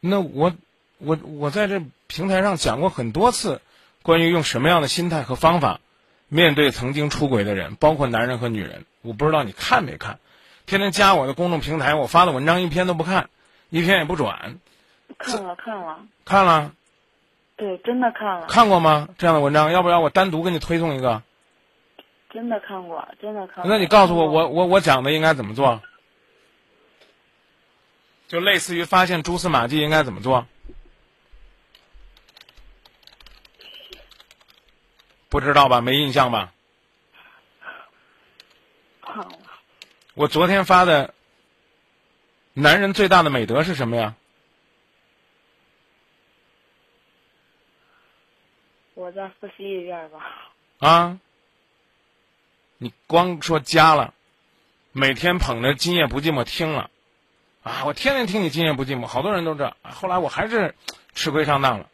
[0.00, 0.54] 那我
[0.98, 3.60] 我我在这平台上讲过很多次，
[4.02, 5.80] 关于用什么样的心态和方法
[6.28, 8.84] 面对曾经出轨的人，包括男人和女人。
[9.02, 10.18] 我不知道你看没看，
[10.66, 13.30] 天天加我的公众平台，我发的文章一篇都不看，
[13.70, 14.58] 一篇也不转。
[15.18, 16.00] 看了看了。
[16.24, 16.72] 看了。
[17.56, 18.46] 对，真的看了。
[18.46, 19.08] 看过吗？
[19.18, 21.22] 这样的文章，要不要我单独给你推送一个？
[22.30, 23.64] 真的看过，真的看过。
[23.66, 25.80] 那你告诉我，我我我讲的应该怎么做？
[28.28, 30.46] 就类似于发现蛛丝马迹应该怎么做？
[35.30, 35.80] 不知道吧？
[35.80, 36.52] 没印象吧？
[39.02, 39.30] 看了。
[40.14, 41.14] 我昨天发的，
[42.60, 44.16] 男人最大的美德是什么呀？
[48.94, 50.50] 我再复习一遍吧。
[50.80, 51.20] 啊！
[52.78, 54.12] 你光说加了，
[54.90, 56.90] 每天捧着《今夜不寂寞》听了，
[57.62, 57.84] 啊！
[57.84, 59.76] 我天天听你《今夜不寂寞》，好多人都这。
[59.82, 60.74] 后来我还是
[61.14, 61.88] 吃亏上当了。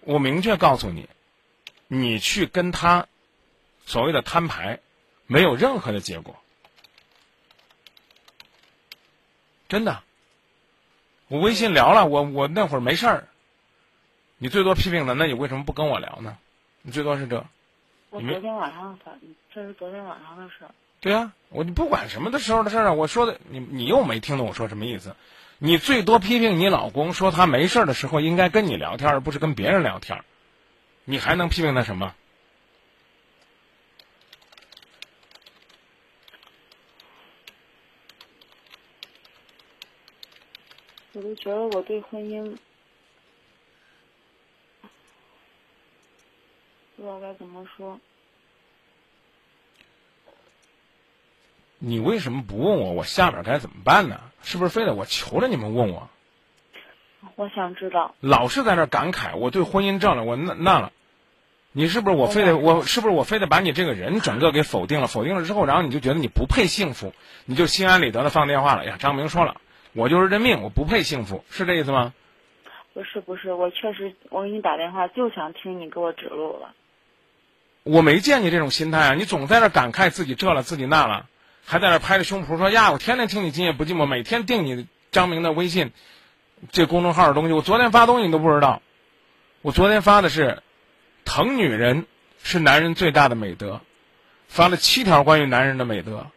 [0.00, 1.08] 我明确告诉你，
[1.86, 3.06] 你去跟他
[3.86, 4.80] 所谓的摊牌，
[5.28, 6.41] 没有任何的结果。
[9.72, 10.02] 真的。
[11.28, 13.28] 我微信聊了，我我那会儿没事儿。
[14.36, 16.36] 你最多批评了，那你为什么不跟我聊呢？
[16.82, 17.42] 你最多是这。
[18.10, 19.16] 我昨天晚上的，
[19.50, 20.66] 这是昨天晚上的事。
[21.00, 22.92] 对啊，我你不管什么的时候的事儿啊。
[22.92, 25.16] 我说的，你你又没听懂我说什么意思？
[25.56, 30.22] 你最多批评你老公，说他没事儿的时候应该跟你聊天，而不是跟别人聊天。
[31.06, 32.14] 你还能批评他什么？
[41.14, 42.56] 我就觉得我对婚姻
[46.96, 48.00] 不知道该怎么说。
[51.78, 52.92] 你为什么不问我？
[52.92, 54.20] 我下边该怎么办呢？
[54.42, 56.08] 是不是非得我求着你们问我？
[57.36, 58.14] 我想知道。
[58.20, 60.92] 老是在那感慨，我对婚姻这了，我那那了。
[61.72, 65.06] 你是不是我非得我是不是我非得把你这个人整个给否定了？
[65.06, 67.14] 否定了之后，然后你就觉得你不配幸福，
[67.46, 68.96] 你就心安理得的放电话了呀？
[68.98, 69.60] 张明说了。
[69.94, 72.14] 我就是认命，我不配幸福，是这意思吗？
[72.94, 76.74] 不是不是，我确实，我给你打电话就想听你给我指路了。
[77.84, 79.14] 我没见你这种心态啊！
[79.14, 81.26] 你总在那感慨自己这了自己那了，
[81.64, 85.90] 还在那拍着胸脯说呀，我天天听你今夜不寂寞，每天订你张明的微信，
[86.70, 88.82] 这公众号的东西，我昨天发东西你都不知道。
[89.62, 90.62] 我昨天发的是，
[91.24, 92.06] 疼女人
[92.42, 93.80] 是男人最大的美德，
[94.48, 96.28] 发了七条关于男人的美德，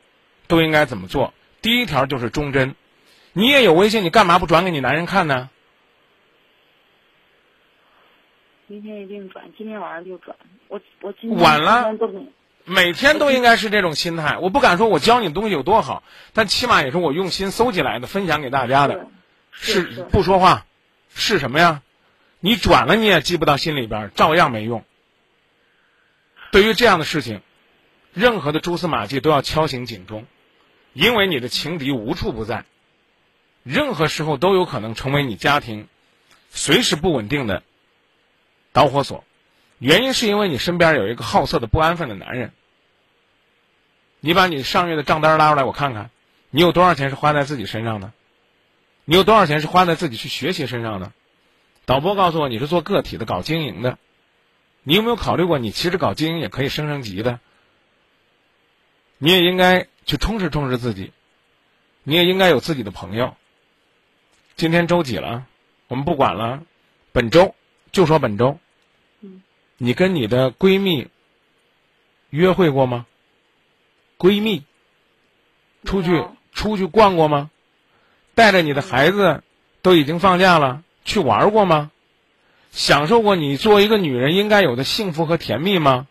[0.48, 1.34] 都应该怎么做。
[1.62, 2.76] 第一条就是忠贞。
[3.38, 5.50] 你也有微信，你干嘛不转给你男人看呢？
[8.68, 10.38] 明天一定转，今天晚上就转。
[10.70, 11.94] 我我今天晚了，
[12.64, 14.38] 每天都应该是这种心态。
[14.38, 19.06] 我不敢说我教你的东西有多好，但起码也是我用心搜集来的，分享给大家的。
[19.52, 20.66] 是不说话，
[21.10, 21.82] 是什么呀？
[22.40, 24.86] 你转了你也记不到心里边，照样没用。
[26.54, 27.42] 对于这样的事情，
[28.14, 30.26] 任何的蛛丝马迹都要敲醒警钟，
[30.94, 32.64] 因为你的情敌无处不在。
[33.66, 35.88] 任何时候都有可能成为你家庭
[36.52, 37.64] 随时不稳定的
[38.72, 39.24] 导火索，
[39.80, 42.54] 原因是因为你身边有一个好色的不安分的男人。
[44.20, 46.12] 你把你上月的账单拉出来，我看看，
[46.52, 48.14] 你有多少钱是花在自己身上的？
[49.04, 51.12] 你有多少钱是花在自己去学习身上的？
[51.86, 53.98] 导播告诉我你是做个体的，搞经营的。
[54.84, 57.40] 你有没有考虑过，你其实搞经营也可以升升级的？
[59.18, 61.12] 你也应该去充实充实自己，
[62.04, 63.36] 你也应该有自己的朋友。
[64.56, 65.46] 今天周几了？
[65.88, 66.64] 我们不管了，
[67.12, 67.54] 本周
[67.92, 68.58] 就说本周。
[69.22, 69.44] 嗯。
[69.78, 71.10] 你跟你的闺蜜
[72.30, 73.06] 约会过吗？
[74.18, 74.64] 闺蜜
[75.84, 77.52] 出去出去逛过吗？
[78.34, 79.44] 带着你的孩子
[79.82, 81.92] 都已经放假了，去玩过吗？
[82.72, 86.08] 享受过你作为一个女人应该有的幸福和甜蜜吗？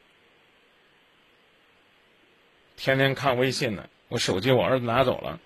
[2.77, 5.41] 天天看微信呢，我手机我儿子拿走了。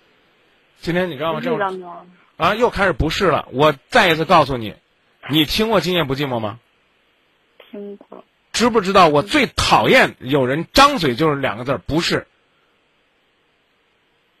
[0.81, 1.39] 今天你知道吗？
[1.41, 1.57] 这
[2.39, 3.49] 啊，又开始不是了。
[3.51, 4.73] 我再一次告诉你，
[5.29, 6.61] 你听过《今夜不寂寞》吗？
[7.69, 8.23] 听过。
[8.53, 12.27] 知不知道我最讨厌有人张嘴就是两个字儿不是？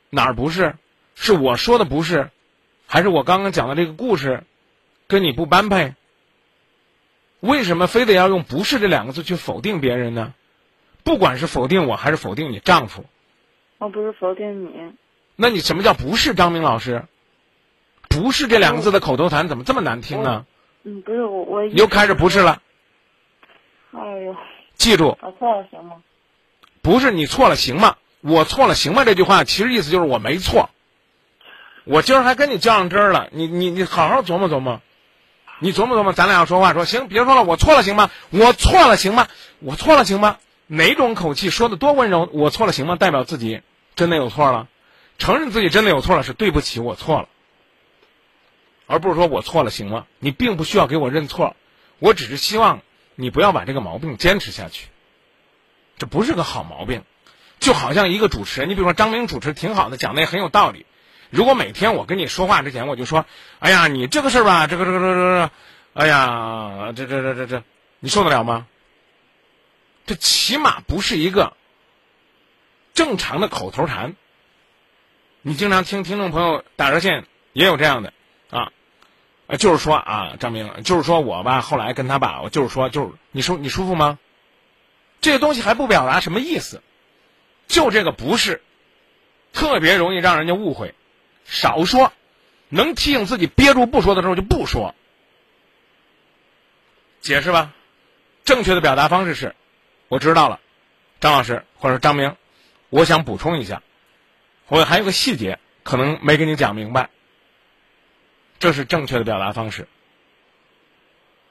[0.09, 0.75] 哪儿不是？
[1.13, 2.29] 是我说的不是，
[2.87, 4.45] 还是我刚刚讲的这个故事
[5.07, 5.93] 跟你不般配？
[7.41, 10.33] 为什么非得要用“不是”这两个字去否定别人呢？
[11.03, 13.03] 不管是否定我还是否定你丈夫，
[13.77, 14.93] 我不是否定你。
[15.35, 17.03] 那你什么叫不是张明老师？
[18.09, 20.45] 不是这两个字的口头禅怎么这么难听呢？
[20.83, 21.65] 嗯，不是我我。
[21.65, 22.61] 又开始不是了。
[23.91, 24.35] 哎呦。
[24.75, 25.17] 记住。
[25.21, 25.95] 我错了行吗？
[26.81, 27.95] 不是你错了行吗？
[28.21, 29.05] 我错了行吗？
[29.05, 30.69] 这句话其实意思就是我没错。
[31.85, 34.81] 我今儿还跟你较上真儿了，你你你好好琢磨琢磨，
[35.59, 38.09] 你琢磨琢磨，咱俩要说话说行，别说了，我错了行吗？
[38.29, 39.27] 我错了行吗？
[39.59, 40.37] 我错了行吗？
[40.67, 42.29] 哪种口气说的多温柔？
[42.31, 42.95] 我错了行吗？
[42.95, 43.61] 代表自己
[43.95, 44.67] 真的有错了，
[45.17, 47.27] 承认自己真的有错了是对不起，我错了，
[48.89, 50.07] 而不是说我错了行吗？
[50.17, 51.55] 你并不需要给我认错，
[51.99, 52.81] 我只是希望
[53.13, 54.87] 你不要把这个毛病坚持下去，
[55.99, 57.03] 这不是个好毛病。
[57.59, 60.87] 就好像一个主持人，你比如说张明主持挺好的，讲的也很有道理。
[61.29, 63.25] 如果每天我跟你说话之前，我就说
[63.59, 65.51] ：“哎呀，你这个事儿吧，这个这个这个这个，
[65.93, 67.63] 哎呀，这这这这这，
[67.99, 68.65] 你受得了吗？”
[70.07, 71.55] 这起码不是一个
[72.95, 74.15] 正常的口头禅。
[75.41, 78.13] 你经常听听众朋友打热线也有这样的，
[79.49, 84.19] 呃就是说啊，张明，就是说我吧，后来跟他吧，我就是说，就是你舒你舒服吗？
[85.21, 86.83] 这个东西还不表达什么意思。
[87.67, 88.61] 就这个不是，
[89.51, 90.93] 特别容易让人家误会。
[91.45, 92.13] 少说，
[92.69, 94.93] 能提醒自己憋住不说的时候就不说。
[97.19, 97.73] 解释吧，
[98.45, 99.55] 正确的表达方式是：
[100.09, 100.59] 我知道了，
[101.19, 102.35] 张老师或者张明，
[102.89, 103.81] 我想补充一下，
[104.67, 107.09] 我还有个细节可能没跟你讲明白。
[108.59, 109.87] 这是正确的表达方式。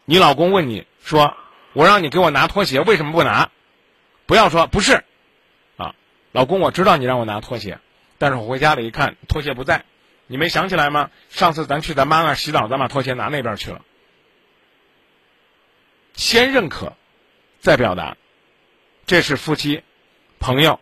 [0.04, 1.36] 你老公问你说
[1.72, 3.50] ：“我让你给我拿拖鞋，为什么不拿？”
[4.26, 5.04] 不要说不是。
[5.76, 5.94] 啊
[6.32, 7.78] 老公，我知道你让我拿拖鞋，
[8.18, 9.84] 但是我回家了一看，拖鞋不在，
[10.26, 11.10] 你没想起来吗？
[11.30, 13.82] 上次咱去咱妈那洗澡，咱把拖鞋拿那边去了。
[16.14, 16.92] 先认可，
[17.60, 18.16] 再表达，
[19.06, 19.82] 这是夫妻、
[20.38, 20.80] 朋友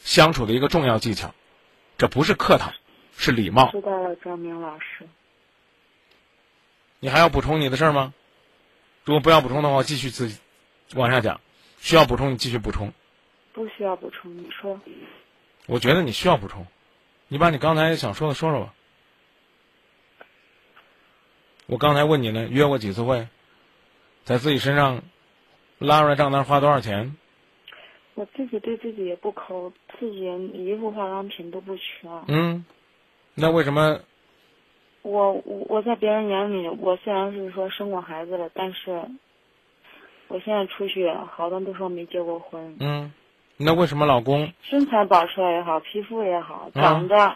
[0.00, 1.34] 相处的一个重要技巧，
[1.96, 2.72] 这不是客套，
[3.16, 3.70] 是礼貌。
[3.70, 5.06] 知道了，张明老师。
[7.00, 8.12] 你还要补充你的事儿吗？
[9.04, 10.38] 如果不要补充的话，我继续自己
[10.94, 11.40] 往下讲。
[11.80, 12.92] 需要补充，你继续补充。
[13.52, 14.78] 不需要补充，你说。
[15.66, 16.66] 我觉得你需要补充，
[17.28, 18.74] 你把你刚才想说的说说吧。
[21.66, 23.28] 我刚才问你呢，约过几次会，
[24.24, 25.02] 在自己身上
[25.78, 27.16] 拉出来账单花多少钱？
[28.14, 31.82] 我自己对自己也不抠，自己衣服、化妆品都不缺。
[32.26, 32.64] 嗯，
[33.34, 34.00] 那为什么？
[35.08, 39.02] 我我我在别人眼里，我虽然是说生过孩子了，但是
[40.28, 42.76] 我现在出去，好多人都说没结过婚。
[42.80, 43.12] 嗯。
[43.60, 47.34] 那为什么老公身材保持也好，皮肤也好，长得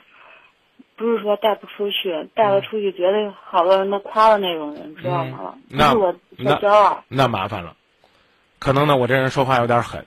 [0.95, 5.59] 不是说带不出去，带了出去，绝对好多人都夸的那种人，知道吗？
[5.69, 7.03] 那我骄傲。
[7.09, 7.75] 那麻烦了，
[8.61, 10.07] 可能呢，我这人说话有点狠，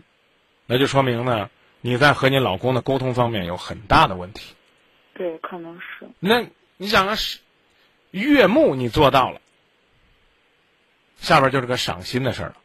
[0.67, 1.49] 那就说明呢，
[1.82, 4.56] 你在和你老公的沟通方面有很大的问题。
[5.15, 6.08] 对，可能是。
[6.21, 6.45] 那
[6.78, 7.39] 你想啊，是
[8.21, 9.41] 悦目你做到了，
[11.17, 12.56] 下边就是个赏心的事儿了。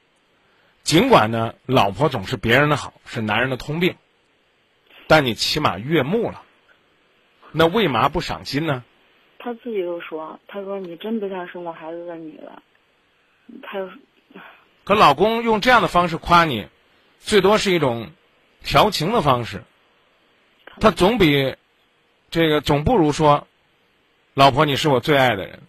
[0.83, 3.97] 尽管呢，老婆总是别人的好，是男人的通病，
[5.07, 6.43] 但你起码悦目了，
[7.53, 8.85] 那为嘛不赏心呢？
[9.39, 12.63] 他自己都说：“他说你真不像生过孩子的女的。”
[13.63, 13.91] 他又
[14.85, 16.69] 可老公用这样的方式夸你，
[17.19, 18.13] 最多是一种
[18.63, 19.65] 调情的方式，
[20.79, 21.57] 他总比
[22.31, 23.49] 这个总不如说
[24.41, 25.61] ：“老婆，你是我最爱的人，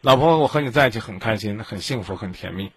[0.00, 2.72] 老婆，我和你在一起很开心，很幸福，很甜蜜。”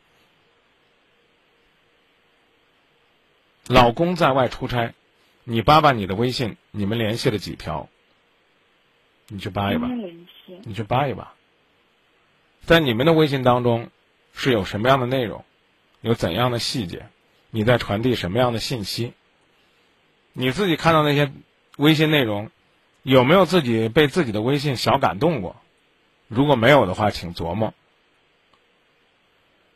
[3.66, 4.94] 老公在外出差，
[5.44, 7.90] 你扒扒你的微信，你们联系了几条？
[9.26, 9.88] 你去扒一扒，
[10.66, 11.34] 你去扒一扒，
[12.62, 13.90] 在你们的微信当中
[14.36, 15.44] 是有什么样的内容，
[16.02, 17.08] 有怎样的细节，
[17.50, 19.14] 你在传递什么样的信息？
[20.34, 21.32] 你自己看到那些
[21.78, 22.52] 微信内容，
[23.08, 25.56] 有没有自己被自己的微信小感动过？
[26.28, 27.74] 如果没有的话，请琢磨。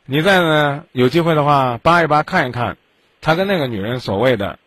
[0.04, 2.76] 你在呢，有机会的话扒一扒，看一看。
[3.22, 4.58] 他跟那个女人所谓的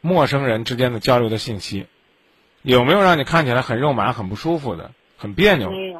[0.00, 1.88] 陌生人之间的交流的信息，
[2.62, 5.72] 有没有让你看起来很肉麻、很不舒服的、很别扭？
[5.72, 5.98] 没有，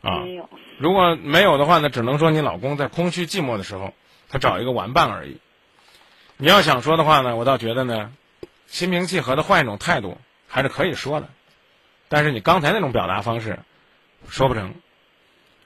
[0.00, 0.48] 啊，没有。
[0.78, 3.92] 如果没有的话呢，只能说你老公在空虚寂寞的时候，
[4.30, 5.36] 他找一个玩伴而已。
[6.38, 8.14] 你要想说的话呢，我倒觉得呢，
[8.66, 10.16] 心平气和的换一种态度，
[10.48, 11.28] 还是可以说的。
[12.08, 13.60] 但是你刚才那种表达方式，
[14.28, 14.74] 说不成。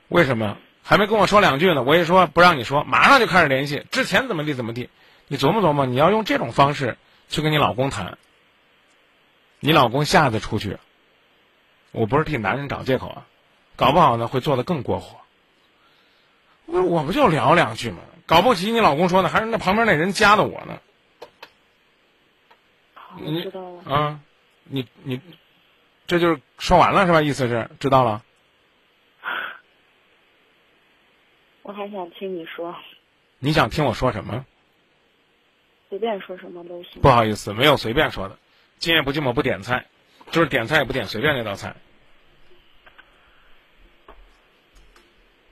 [0.08, 0.58] 为什么？
[0.82, 3.86] 还没跟我说两句呢，我一说不让你说，马上就开始联系。
[3.90, 4.90] 之前怎么地怎么地，
[5.28, 8.18] 你琢磨琢磨，你要用这种方式去跟你老公谈，
[9.60, 10.78] 你老公下次出去，
[11.92, 13.26] 我不是替男人找借口啊，
[13.76, 15.18] 搞不好呢会做得更过火。
[16.66, 17.98] 我我不就聊两句吗？
[18.26, 20.80] 搞不起你老公说的还是那旁边那人加的我呢。
[23.18, 23.82] 你知道了。
[23.94, 24.20] 啊，
[24.72, 25.20] 你你，
[26.06, 27.20] 这就是说完了是吧？
[27.20, 28.24] 意思是知道了。
[31.60, 32.74] 我还想听你说。
[33.38, 34.46] 你想听我说什么？
[35.90, 37.02] 随便说什么都行。
[37.02, 38.38] 不好意思，没有随便说的。
[38.78, 39.86] 今夜不寂寞不点菜，
[40.30, 41.76] 就是点菜也不点随便那道菜。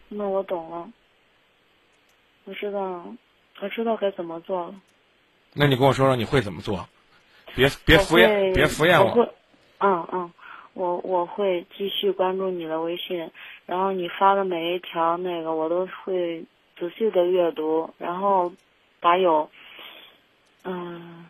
[0.09, 0.91] 那我懂了。
[2.45, 3.15] 我知道，
[3.61, 4.75] 我知道该怎么做了。
[5.53, 6.89] 那你跟我说说你会怎么做？
[7.55, 9.11] 别别敷衍，别敷衍我。
[9.11, 9.29] 会，
[9.79, 10.33] 嗯嗯，
[10.75, 13.31] 我我会继续关注你的微信，
[13.67, 16.45] 然后你发的每一条那个我都会
[16.79, 18.53] 仔细的阅读，然后
[19.01, 19.51] 把有，
[20.65, 21.27] 嗯，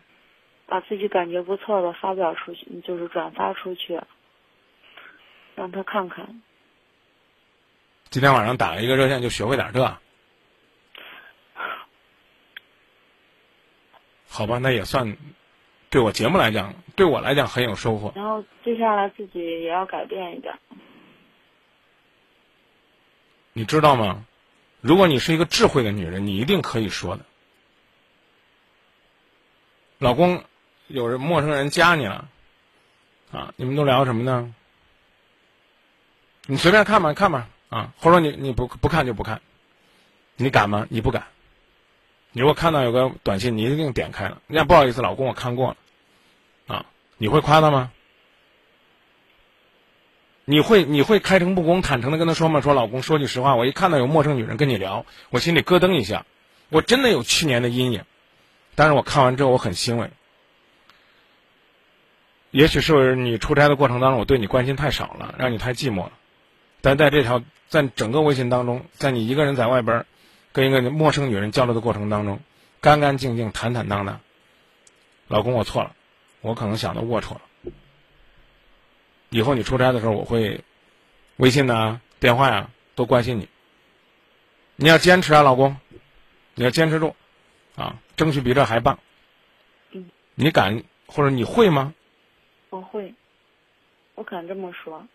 [0.65, 3.99] 把自己感觉不错的发表出去，就是转发出去，
[5.55, 6.41] 让他看看。
[8.09, 9.81] 今天晚上打了一个热线，就学会点这。
[14.27, 15.17] 好吧，那也算
[15.91, 18.13] 对我节目来讲，对我来讲很有收获。
[18.15, 20.57] 然后接下来自己也要改变一点。
[23.51, 24.25] 你知道吗？
[24.79, 27.25] 如果你是一个智慧的女人，你一定可以说的。
[29.97, 30.45] 老公，
[30.87, 32.29] 有人陌生人加你了，
[33.33, 34.55] 啊，你们都聊什么呢？
[36.47, 39.41] 你随便看吧，看吧，啊，或者你你不不看就不看，
[40.37, 40.87] 你敢吗？
[40.89, 41.27] 你不敢。
[42.33, 44.41] 你如果看到有个短信，你一定点开了。
[44.47, 46.85] 人家不好意思，老公，我看过了，啊，
[47.17, 47.91] 你会夸他吗？
[50.45, 52.61] 你会你会开诚布公、坦诚的跟他说吗？
[52.61, 56.25] 说老公，说句实话，我一看到有陌生女人跟你聊，我心里咯噔一下，
[56.69, 58.05] 我真的有去年的阴影。
[58.75, 60.09] 但是我看完之后，我很欣慰。
[62.49, 66.13] 也许是你出差的过程当中，我对你关心太少了，让你太寂寞了。
[66.81, 70.05] 但在这条在整个微信当中，在你一个人在外边。
[70.53, 72.39] 跟一个陌生女人交流的过程当中，
[72.81, 74.19] 干干净净、坦坦荡荡。
[75.27, 75.95] 老公，我错了，
[76.41, 77.41] 我可能想的龌龊了。
[79.29, 80.61] 以后你出差的时候，我会
[81.37, 83.47] 微信呐、电话呀都关心你。
[84.75, 85.77] 你要坚持啊，老公，
[86.55, 87.15] 你要坚持住，
[87.75, 88.99] 啊，争取比这还棒。
[89.91, 90.09] 嗯。
[90.35, 91.93] 你敢或者你会吗？
[92.69, 93.13] 我会，
[94.15, 95.05] 我敢这么说。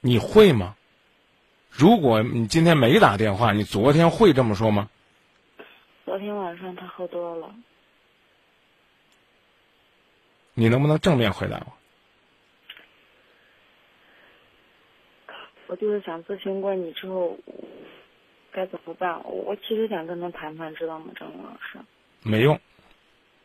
[0.00, 0.74] 你会吗？
[1.72, 4.88] 如果你今天没打电话，你昨天会这么说吗？
[6.04, 7.54] 昨天晚上他喝多了。
[10.54, 11.72] 你能不能正面回答我？
[15.68, 17.38] 我就是想咨询过你之后
[18.50, 19.22] 该怎么办。
[19.24, 21.78] 我其实想跟他谈谈，知道吗，张老师？
[22.22, 22.60] 没用，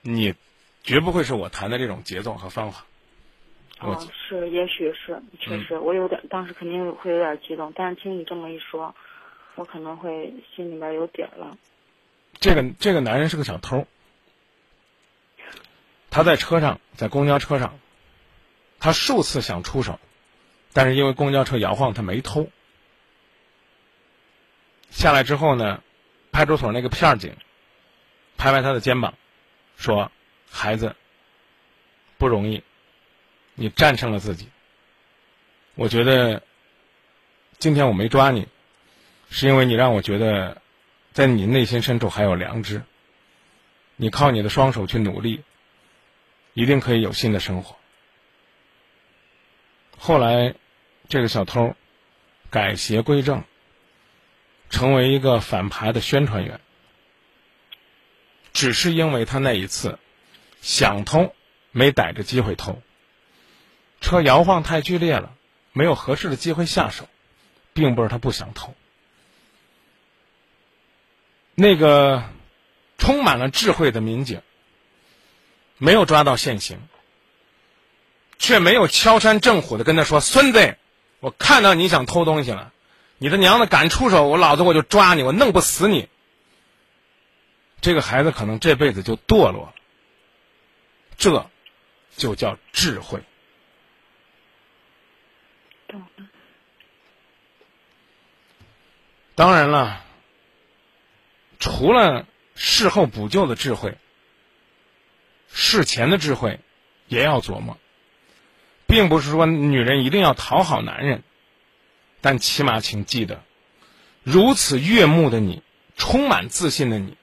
[0.02, 0.36] 你
[0.84, 2.86] 绝不会是我谈的这种节奏和方法。
[3.80, 8.96] 哦，是，也许是，确实，我有点，当时肯定会有点激动，但是听你这么一说，
[9.54, 11.56] 我可能会心里边有底儿了。
[12.40, 13.86] 这个这个男人是个小偷，
[16.10, 17.78] 他在车上，在公交车上，
[18.80, 20.00] 他数次想出手，
[20.74, 22.50] 但是因为公交车摇晃，他没偷。
[24.90, 25.84] 下来之后呢，
[26.32, 27.36] 派出所那个片警
[28.38, 29.14] 拍拍他的肩膀，
[29.76, 30.12] 说
[30.50, 30.96] ：“孩子，
[32.18, 32.64] 不容易。”
[33.60, 34.50] 你战胜了自己，
[35.74, 36.44] 我觉得
[37.58, 38.48] 今天我没抓你，
[39.32, 40.62] 是因为你让我觉得，
[41.12, 42.84] 在你内心深处还有良知。
[43.96, 45.42] 你靠你的双手去努力，
[46.54, 47.76] 一定可以有新的生活。
[49.98, 50.54] 后来，
[51.10, 51.76] 这个小偷
[52.52, 53.44] 改邪归正，
[54.70, 56.60] 成为一个反扒的宣传员，
[58.54, 59.98] 只是因为他那一次
[60.62, 61.34] 想偷，
[61.72, 62.80] 没逮着机会偷。
[64.02, 65.34] 车摇晃太剧烈了，
[65.74, 67.08] 没有合适的机会下手，
[67.74, 68.74] 并不是他不想偷。
[71.56, 72.24] 那个
[72.98, 74.42] 充满了智慧的民警
[75.78, 76.80] 没有抓到现行，
[78.38, 80.78] 却没有敲山震虎的跟他说：“孙子，
[81.20, 82.72] 我看到你想偷东西了，
[83.18, 86.08] 你的娘的敢出手，我老子我就抓你，我弄不死你。”
[87.82, 89.74] 这个孩子可能这辈子就堕落了，
[91.18, 91.50] 这
[92.16, 93.22] 就叫智慧。
[99.36, 100.04] 当然了，
[101.60, 102.26] 除了
[102.56, 103.96] 事后补救的智慧，
[105.48, 106.60] 事前的智慧
[107.08, 107.78] 也要琢磨，
[108.88, 111.24] 并不是说女人一定要讨好男人，
[112.20, 113.44] 但起码请记得，
[114.24, 115.62] 如此悦目的你，
[115.96, 117.16] 充满自信的你，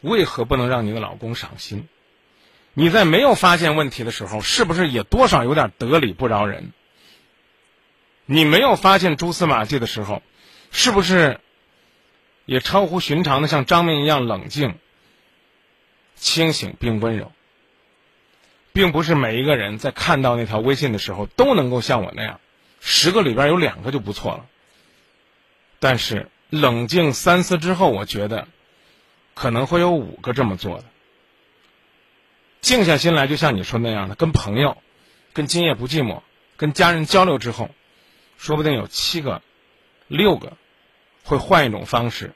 [0.00, 1.88] 为何不能让你的老公赏心？
[2.72, 6.72] 你在没有发现问题的时候，是不是也多少有点得理不饶人？
[8.32, 10.22] 你没有发现蛛丝马迹的时候，
[10.70, 11.38] 是不是
[12.46, 14.78] 也超乎寻常的像张明一样冷静、
[16.16, 17.30] 清醒并温柔？
[18.72, 22.40] 并不是每一个人在看到那条微信的时候都能够像我那样，
[22.80, 24.46] 十个里边有两个就不错了。
[25.78, 28.48] 但是冷静三思之后，我觉得
[29.34, 30.84] 可能会有五个这么做的。
[32.62, 34.78] 静下心来，就像你说那样的，跟朋友、
[35.34, 36.22] 跟今夜不寂寞、
[36.56, 37.68] 跟家人交流之后，
[38.42, 39.40] 说不定有七个、
[40.08, 40.56] 六个
[41.22, 42.32] 会换一种方式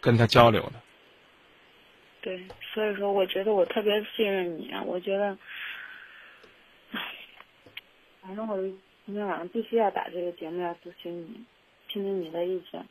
[0.00, 0.72] 跟他交流的。
[2.22, 5.36] 对，所以说，我觉得我特别信任你啊，我觉得，
[8.22, 8.56] 反正我
[9.04, 11.44] 今天晚上必须要打这个节目，要咨询你，
[11.88, 12.82] 听听你的意见。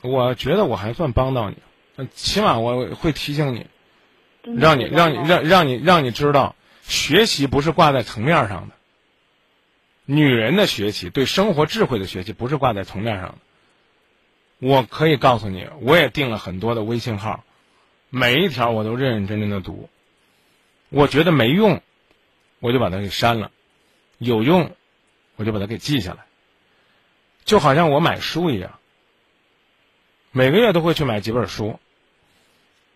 [0.00, 1.58] 我觉得我还算帮到你。
[2.14, 3.66] 起码我会提醒你，
[4.58, 6.56] 让你让你让让你让你知道，
[6.88, 8.74] 学习不是挂在层面上的。
[10.06, 13.38] 女人的学习，对生活智慧的学习，不是挂在层面上的。
[14.58, 17.44] 我可以告诉你，我也订了很多的微信号，
[18.08, 19.90] 每一条我都认认真真的读。
[20.88, 21.82] 我觉得没用，
[22.58, 23.50] 我就把它给删了；
[24.16, 24.74] 有用，
[25.36, 26.24] 我就把它给记下来。
[27.44, 28.78] 就好像我买书一样，
[30.32, 31.78] 每个月都会去买几本书。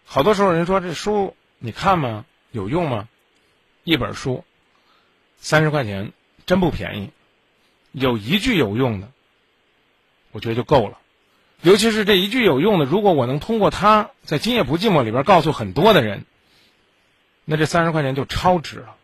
[0.06, 2.24] 好多时候人说这书你看吗？
[2.50, 3.08] 有用吗？
[3.84, 4.44] 一本书
[5.38, 6.12] 三十块钱，
[6.46, 7.10] 真不便宜。
[7.92, 9.08] 有一句有用的，
[10.30, 10.98] 我觉得就够了。
[11.60, 16.24] 尤其是这一句有用的，如果我能通过它在《今夜不寂寞》里边告诉很多的人，
[17.44, 18.96] 那这三十块钱就超值了。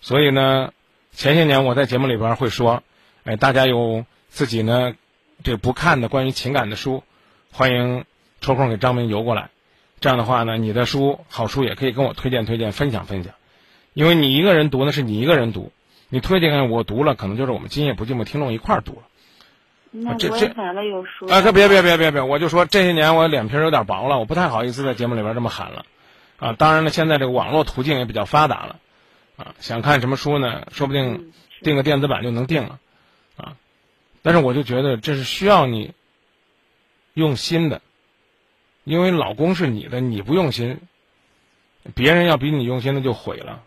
[0.00, 0.72] 所以呢，
[1.12, 2.82] 前些年我在节目里边会说，
[3.24, 4.94] 哎，大家有自己呢
[5.42, 7.02] 这不看的关于情感的书，
[7.50, 8.04] 欢迎。
[8.40, 9.48] 抽空给张明邮过来，
[10.00, 13.32] 这样的话呢，你的书好书也可以跟我推荐推荐，分享分享。
[13.94, 15.72] 因为你一个人读，呢是你一个人读，
[16.08, 19.02] 你推荐给我读了，可能就是我们今夜不寂寞听众一块儿读了。
[19.92, 21.26] 那我也买了有书。
[21.26, 25.86] 啊，这别别别别别，我就说这些年我脸皮有点薄了，我不太好意思在节目里边这么喊了。
[26.38, 28.80] 啊，当然了，现在这个网络途径也比较发达了，
[29.36, 30.66] 啊，想看什么书呢？
[30.72, 31.32] 说不定
[31.62, 32.80] 订个电子版就能订了，
[33.36, 33.54] 啊，
[34.22, 35.92] 但是我就觉得这是需要你
[37.14, 37.80] 用心的。
[38.84, 40.78] 因为老公是你的，你不用心，
[41.94, 43.64] 别人要比你用心，那就毁了。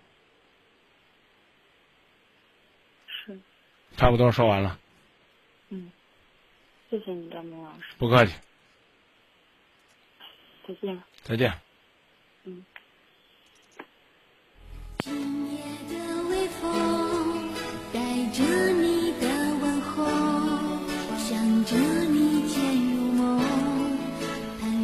[3.08, 3.40] 是。
[3.96, 4.80] 差不多说完了。
[5.70, 5.92] 嗯，
[6.90, 7.86] 谢谢你，张明老师。
[7.98, 8.34] 不客气。
[10.68, 11.04] 再见。
[11.24, 11.54] 再见。
[12.44, 12.66] 嗯。
[15.00, 15.96] 今夜的
[16.30, 17.54] 微风
[17.94, 18.00] 带
[18.32, 18.44] 着
[18.74, 18.97] 你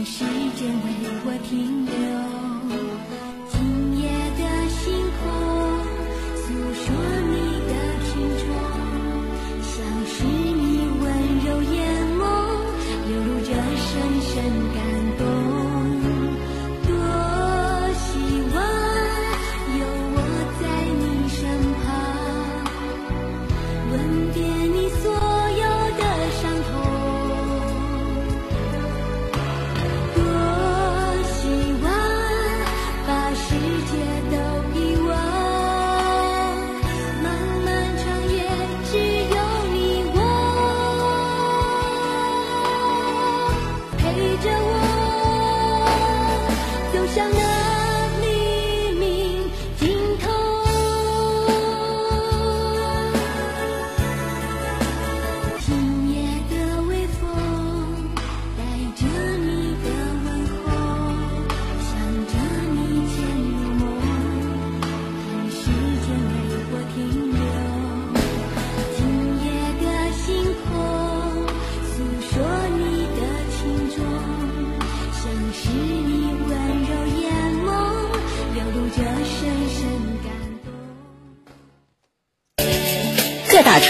[0.06, 0.26] 时
[0.56, 0.92] 间为
[1.26, 1.83] 我停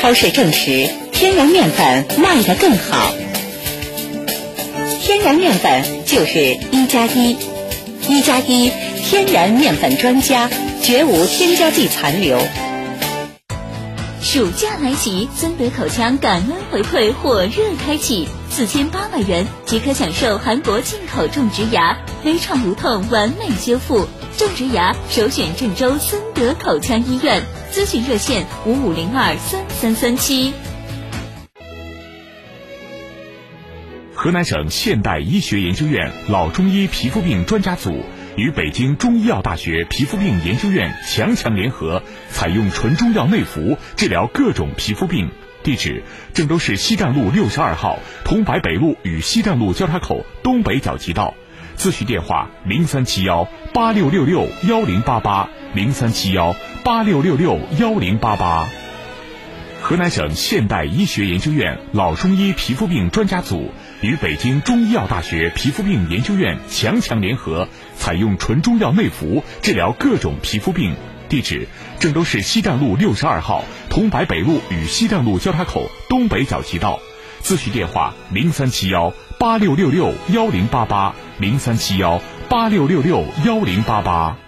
[0.03, 3.13] 超市证实，天然面粉卖得更好。
[5.01, 7.37] 天然面粉就是一加一，
[8.09, 10.49] 一加一天然面粉专家，
[10.81, 12.37] 绝无添加剂残留。
[14.21, 18.27] 暑假来袭，尊德口腔感恩回馈火热开启。
[18.51, 24.05] 四千八百元即可享受韩国进口种植牙，微创无痛，完美修复。
[24.37, 27.41] 种植牙首选郑州森德口腔医院，
[27.73, 30.53] 咨询热线五五零二三三三七。
[34.13, 38.05] 河南省现代医学研究院老中医皮肤病专家组
[38.35, 45.31] 与北京中医药大学皮肤病研究院强强联合，采用纯中药内服治疗各种皮肤病。
[45.63, 46.03] 地址：
[46.35, 51.33] 郑州市西站路六十二号桐柏北路与西站路交叉口东北角街道。
[51.75, 58.67] 咨询电话：零三七幺八六六六幺零八八零三七幺八六六六幺零八八。
[59.81, 63.71] 河南省现代医学研究院老中医皮肤病专家组
[64.01, 67.67] 与北京中医药大学皮肤病研究院强强联合，
[67.97, 70.95] 采用纯中药内服治疗各种皮肤病。
[71.27, 71.67] 地址：
[71.99, 76.99] 郑州市西站路六十二号桐柏北路与西站路交叉口东北角街道。
[77.41, 84.42] 咨询电话：零三七幺八六六六幺零八八零三七幺八六六六幺零八八。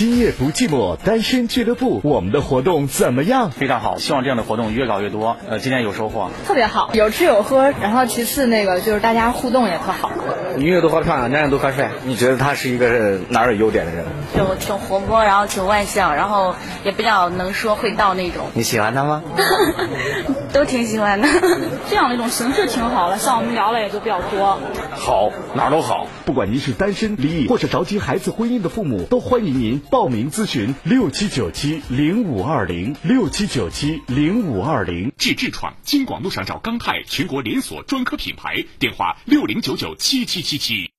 [0.00, 3.50] 今夜不寂寞，单身俱乐部，我们的活动怎么样？
[3.50, 5.36] 非常好，希望这样的活动越搞越多。
[5.46, 10.10] 呃，今天有收获，特别好，有吃有喝，然后其次那个就是大家互动也特好。
[10.56, 11.90] 女的多好漂亮，男人都可帅。
[12.06, 14.06] 你觉得他是一个哪有优点的人？
[14.34, 18.46] 就挺活泼，然后挺外向，然后也比较能说会道那种。
[18.54, 19.22] 你喜欢他吗？
[20.54, 21.28] 都挺喜欢的。
[21.90, 24.58] 这样的一种形式挺好的，像我们聊的也就比较多。
[24.92, 26.06] 好，哪儿都好。
[26.24, 35.12] 不管您是单身、离异或者着急孩子婚姻的父母，都欢迎您报名咨询六七九七零五二零六七九七零五二零。
[35.18, 40.92] 治痔疮，京广路上找钢泰全国连锁专科品牌，电话六零九九七七七七。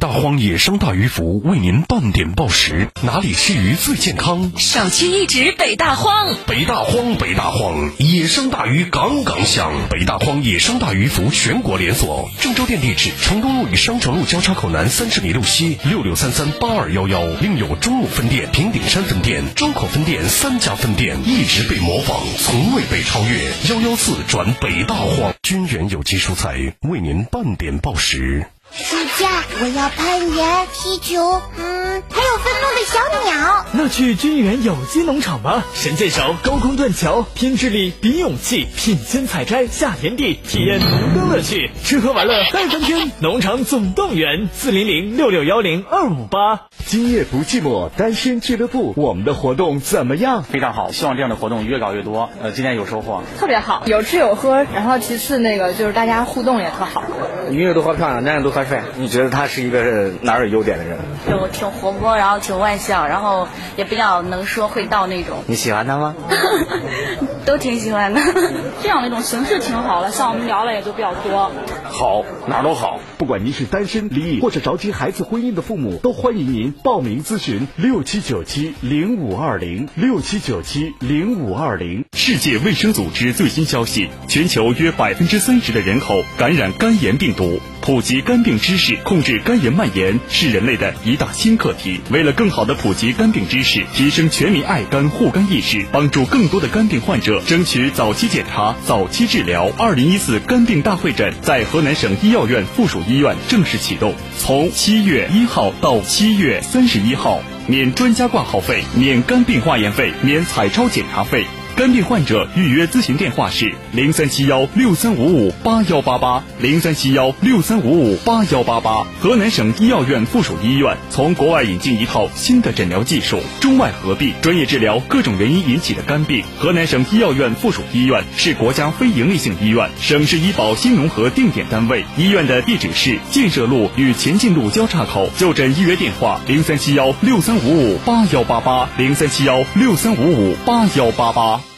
[0.00, 4.50] 大荒野生大鱼福为您半点报时，哪里吃鱼最健康？
[4.56, 6.34] 少去一指北大荒。
[6.46, 9.70] 北大荒，北大荒，野生大鱼杠杠香。
[9.90, 23.74] 北大荒野生大鱼福全国连锁，郑州店地址：城东路与商城路交叉口南三十米路西六六三三八二幺幺，另有中路分店、平顶山分店、周口分店三家分店，一直被模仿，从未被超越。
[23.74, 28.46] 幺幺四转北大荒，军源有机蔬菜为您半点报时。
[28.72, 29.28] 暑假
[29.62, 33.66] 我要攀岩、踢球，嗯，还有愤怒的小鸟。
[33.72, 43.10] 那去军源有机农场吧，神箭手、高空断桥，拼智力比勇气，品鲜采摘下田地，体验农耕乐趣，吃喝玩乐嗨翻天。
[43.20, 46.66] 农场总动员四零零六六幺零二五八。
[46.86, 50.42] 今夜不寂寞，单身俱乐部，我们的活动怎么样？
[50.42, 52.30] 非常好，希望这样的活动越搞越多。
[52.42, 57.02] 呃，今天有收获，特别好，有吃有喝，然后其次那个就是大家互动也特好。
[57.50, 58.82] 女的都好漂亮，男人都可帅。
[58.96, 60.98] 你觉得他是一个哪儿有优点的人？
[61.28, 65.42] 就挺活泼，然后挺外向，然后也比较能说会道那种。
[65.46, 66.14] 你喜欢他吗？
[67.44, 68.20] 都挺喜欢的。
[68.82, 71.50] 这样的一种形式挺好的，像我们聊的也就比较多。
[71.84, 73.00] 好，哪儿都好。
[73.18, 82.04] 不管您是单身、离异或者着急孩子婚姻的父母，都欢迎您报名咨询六七九七零五二零六七九七零五二零。
[82.12, 87.60] 世界卫生组织最新消息：全球约百分之三十的人口感染肝炎病毒。
[87.82, 92.00] 普及肝病病知识，控制肝炎蔓延，是人类的一大新课题。
[92.10, 111.46] 为了更好的普及肝病知识，提升全民爱肝护肝意识，帮助更多的肝病患者争取早期检查、早期治疗，二零一四肝病大会诊在河南省医药院附属医院正式启动，从七月一号到七月三十一号，免专家挂号费，免肝病化验费，免彩超检查费。
[111.80, 119.06] 肝病患者预约咨询电话是零三七幺六三五五八幺八八零三七幺六三五五八幺八八。
[119.18, 126.44] 河南省医药院附属医院从国外引进一套新的诊疗技术，中外合璧，专业治疗各种原因引起的肝病。
[126.58, 132.04] 河南省医药院附属医院是国家非营利性医院，省市医保新农合定点单位。
[132.18, 135.30] 医院的地址是建设路与前进路交叉口。
[135.38, 141.69] 就诊预约电话零三七幺六三五五八幺八八零三七幺六三五五八幺八八。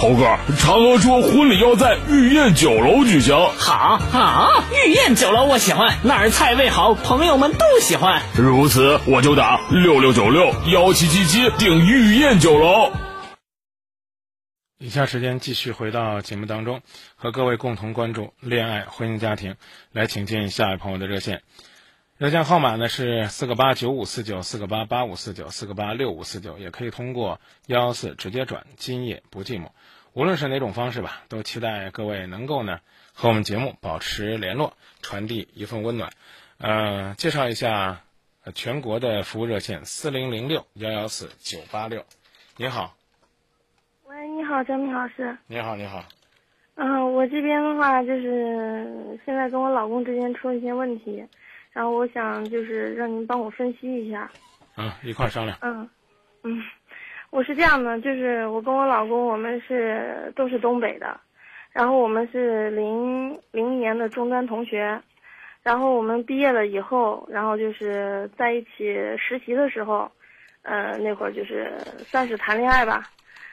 [0.00, 0.24] 猴哥，
[0.56, 3.36] 嫦娥说婚礼要在御宴酒楼举行。
[3.58, 8.22] 好啊，御宴酒楼我喜欢，那儿菜味好，朋友们都喜欢。
[8.34, 12.90] 如此，我就打六六九六幺七七七订御宴酒楼。
[14.78, 16.80] 以下时间继续回到节目当中，
[17.14, 19.56] 和各位共同关注恋爱、婚姻、家庭。
[19.92, 21.42] 来，请进下一位朋友的热线，
[22.16, 28.64] 热线号码呢是四个八九五四九四个八八五四九四个八六五四九，也可以通过幺幺四直接转。
[28.78, 29.66] 今夜不寂寞。
[30.12, 32.80] 无论是哪种方式吧，都期待各位能够呢
[33.14, 36.10] 和我们节目保持联络，传递一份温暖。
[36.58, 38.02] 呃，介绍一下
[38.44, 42.04] 呃全国的服务热线四零零六幺幺四九八六。
[42.56, 42.96] 你好，
[44.04, 45.38] 喂，你好，张明老师。
[45.46, 46.04] 你好，你好。
[46.74, 51.24] 嗯、我这边的话就是现在跟我老公之间出了一些问题，
[51.72, 54.28] 然后我想就是让您帮我分析一下。
[54.76, 55.56] 嗯，一块儿商量。
[55.62, 55.88] 嗯，
[56.42, 56.62] 嗯，
[57.30, 61.20] 我是这样的，就是我跟我老公，我们是都是东北的，
[61.72, 65.00] 然后我们是零零年的中专同学，
[65.62, 70.10] 然后我们毕业了以后，然后就是在一起实习的时候，
[70.62, 71.72] 呃，那会儿就是
[72.04, 73.04] 算是谈恋爱吧，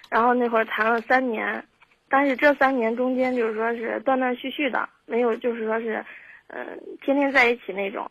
[0.10, 1.64] 然后那会儿谈了三年，
[2.10, 6.04] 但是这三年中间就是说是断断续续的，没有就是说是，
[6.48, 6.66] 嗯、
[7.02, 8.10] 天天在一起那种，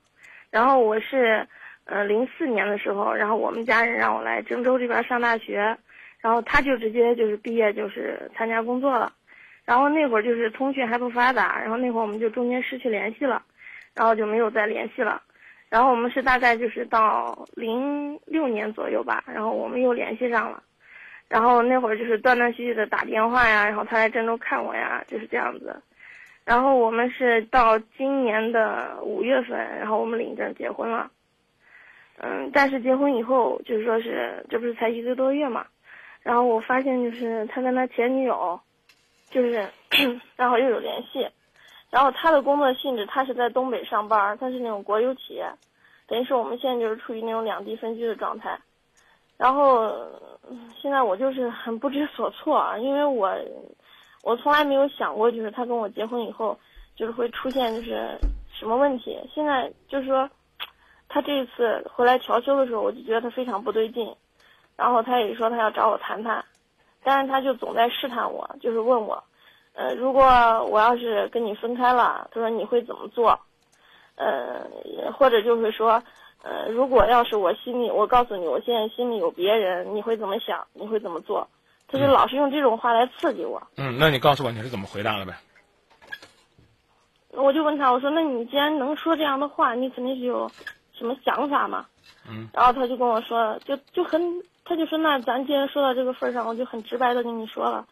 [0.49, 1.45] 然后我是。
[1.87, 5.77] 呃，零四年的时候，然后我们家人让我来郑州这边上大学，
[6.21, 9.13] 然后他就直接就是毕业就是参加工作了，
[9.65, 13.41] 然后那会儿就是通讯还不发达，然后那会儿我们就中间失去联系了，
[13.95, 15.23] 然后就没有再联系了，
[15.69, 20.61] 然后我们是大概就是到零六年左右吧，然后我们又联系上了，
[21.29, 25.81] 然后那会儿就是断断续续的打电话呀，然后他来郑州看我呀，就是这样子，
[26.45, 31.09] 然后我们是到今年的五月份，然后我们领证结婚了。
[32.19, 35.67] 嗯，但是结婚以后，就是说是这不是才一个多月嘛，
[36.23, 38.59] 然后我发现就是他跟他前女友，
[39.29, 39.69] 就是
[40.35, 41.29] 然后又有联系，
[41.91, 45.47] 然后他的工作性质，他是在东北上班，他是那种国有企业，
[46.07, 48.59] 等于是我们现在就是处于那种两地分居的状态，
[49.37, 49.95] 然后
[50.81, 53.37] 现在我就是很不知所措啊，因为我
[54.23, 56.59] 我从来没有想过，就是他跟我结婚以后，
[56.97, 58.19] 就是会出现就是
[58.51, 60.27] 什么问题，现在就是说。
[61.17, 64.15] 他这一次回来调休的时候，我就觉得他非常不对劲，
[64.77, 66.45] 然后他也说他要找我谈谈，
[67.03, 69.25] 但是他就总在试探我，就是问我，
[69.73, 70.23] 呃，如果
[70.67, 73.41] 我要是跟你分开了，他说你会怎么做？
[74.17, 74.67] 呃，
[75.15, 76.03] 或者就是说，
[76.43, 80.67] 呃，如果要是我心里，我告诉你我现在心里有别人，你会怎么想？
[80.75, 81.49] 你会怎么做？
[81.89, 83.63] 他就老是用这种话来刺激我。
[83.79, 85.33] 嗯，那你告诉我你是怎么回答的呗？
[87.31, 90.51] 我就问他，我说那你既然能说这样的话，你肯定是有。
[90.97, 91.87] 什么想法嘛？
[92.29, 97.87] 嗯，然后他就跟我说，就就很，他就说那咱既然说到这个份上，我就很直白的跟你说了，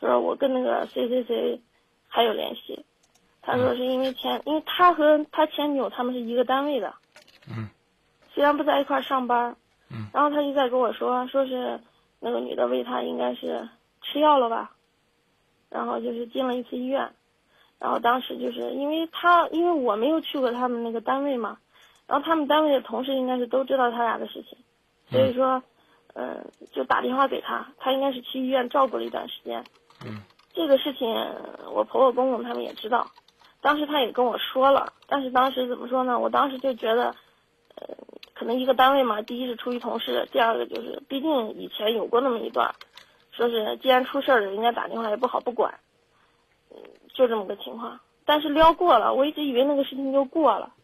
[0.00, 1.60] 说我跟那个谁谁谁
[2.08, 2.84] 还有联系。
[3.40, 6.94] 他说是因为前，因为他和他前女友他们是一个单位的，
[7.48, 7.68] 嗯，
[8.32, 9.56] 虽然不在一块儿上班，
[9.90, 11.80] 嗯，然后他就在跟我说，说是
[12.20, 13.68] 那个女的为他应该是
[14.02, 14.72] 吃药了吧，
[15.70, 17.10] 然后就是进了一次医院，
[17.80, 21.58] 然后当时就是因为他，因为我没有去过他们那个单位嘛。
[22.06, 24.58] 然后他们单位的同事应该是都知道他俩的事情，
[25.10, 25.62] 所以说，
[26.14, 29.64] 嗯、就打电话给他，他应该是去医院照顾了一段时间。
[30.04, 30.20] 嗯，
[30.52, 31.08] 这个事情
[31.72, 33.10] 我婆婆公公他们也知道，
[33.60, 36.18] 当时他也跟我说了，但是当时怎么说呢？
[36.18, 37.14] 我当时就觉得，
[37.76, 37.96] 呃，
[38.34, 42.74] 可能一个单位嘛，第一是出于同事，第二个就是毕竟以前有过那么一段，
[43.30, 45.78] 说是既然出事儿了，人家打电话也不好不管，
[46.70, 46.76] 嗯，
[47.14, 48.00] 就这么个情况。
[48.24, 50.74] 但是撩过了，我一直以为那个事情就过了。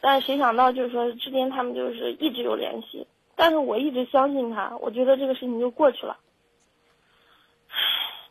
[0.00, 6.18] 但谁想到就是说之间他们就是一直有联系，但是我一直相信他，我觉得这个事情就过去了。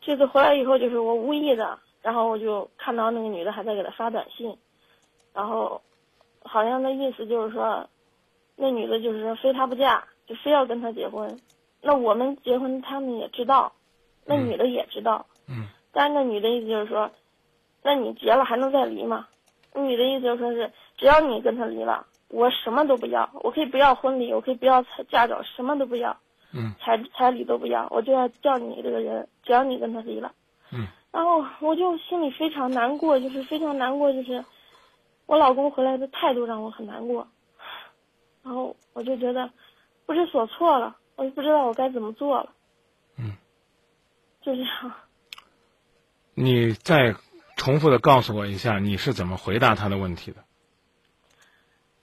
[0.01, 4.57] 这次回来以后，就是我无意的，然后我就看到那个女的还在给他发短信，
[5.34, 5.82] 然后
[6.43, 7.89] 好像那意思就是说，
[8.55, 11.38] 那女的就是说非他不嫁，就非要跟他结婚。
[11.82, 13.74] 那我们结婚，他们也知道，
[14.26, 17.11] 那女的也知道，嗯，但是那女的意思就是说，
[17.84, 19.28] 那你结了还能再离吗？
[19.74, 26.18] 那女的意思就说是，只要你跟他离了，我什么都不要，我可以不要婚礼，我可以不要嫁妆，什么都不要，
[26.53, 30.32] 嗯，彩彩礼都不要，我就要叫你这个人，只要你跟他离了，
[30.72, 34.43] 嗯，然后我就心里非常难过，就是非常难过，就是
[35.26, 37.28] 我老公回来的态度让我很难过，
[38.43, 39.49] 然后我就觉得
[40.05, 42.49] 不知所措了，我就不知道我该怎么做了，
[43.18, 43.34] 嗯，
[44.41, 44.91] 就这样。
[46.39, 47.15] 你再
[47.57, 50.37] 重复的告诉我一下，你是怎么回答他的问题的？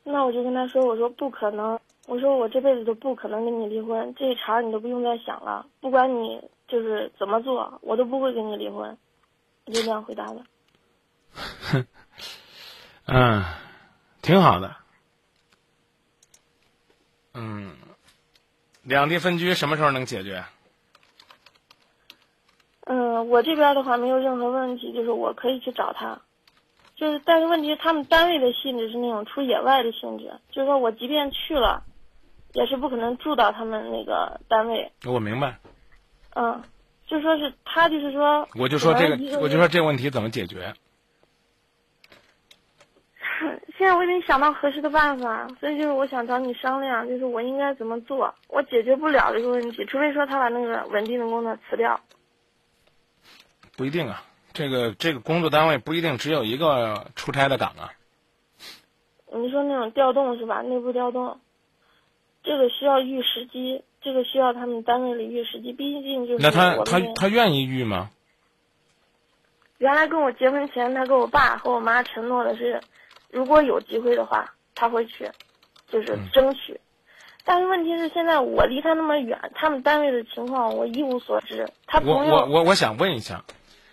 [0.02, 5.64] 那我就跟他说：“我说不可能，我说我这辈子都不可能跟你离婚，这一茬你都不用再想了。
[5.80, 8.98] 不管你就是怎么做，我都不会跟你离婚。”
[9.64, 10.44] 我就这样回答的。
[13.06, 13.42] 嗯，
[14.20, 14.76] 挺好的。
[17.32, 17.74] 嗯，
[18.82, 20.44] 两地分居什么时候能解决？
[22.86, 26.20] 嗯，我这边的话没有任何问题，就是我可以去找他，
[26.94, 31.82] 就是但是问题是他们单位的性质是那种出野外的性质，就是说我即便去了，
[32.52, 34.92] 也是不可能住到他们那个单位。
[35.06, 35.58] 我明白。
[36.34, 36.62] 嗯，
[37.06, 40.74] 就说是他就是说，我就说这个我就说这个问题怎么解决？
[43.76, 51.98] 现在我已经想到合适的办法，所以就是我想找你商量，就是我应该怎么做，我解决不了这个问题，除非说他把那个稳定的工作辞掉。
[53.76, 54.22] 不一定啊，
[54.52, 57.92] 这个这个工作单位不一定只有一个出差的岗啊。
[59.32, 60.62] 你说那种调动是吧？
[60.62, 61.40] 内部调动，
[62.42, 68.10] 这个需要预时机，这个需要他们单位里预时机，毕竟就是那他他他愿意预吗？
[69.78, 72.80] 原来跟我结婚前，他跟我爸和我妈承诺的是，
[73.30, 75.28] 如果有机会的话，他会去，
[75.88, 76.80] 就是争取。
[77.44, 81.68] 但是问题是，现在我离他那么远，他们单位的情况我一无所知。
[81.86, 83.44] 他我朋友我我我想问一下，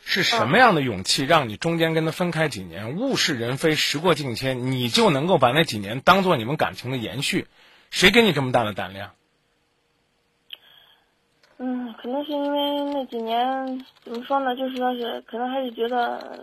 [0.04, 7.48] 是什么样的勇气让你中间跟他分开几年，物是人非，时过境迁，你就能够把那几年当做你们感情的延续？
[7.90, 9.12] 谁给你这么大的胆量？
[11.58, 16.40] 嗯，可能是因为那几年怎么说呢，就是说是可能还是觉得呃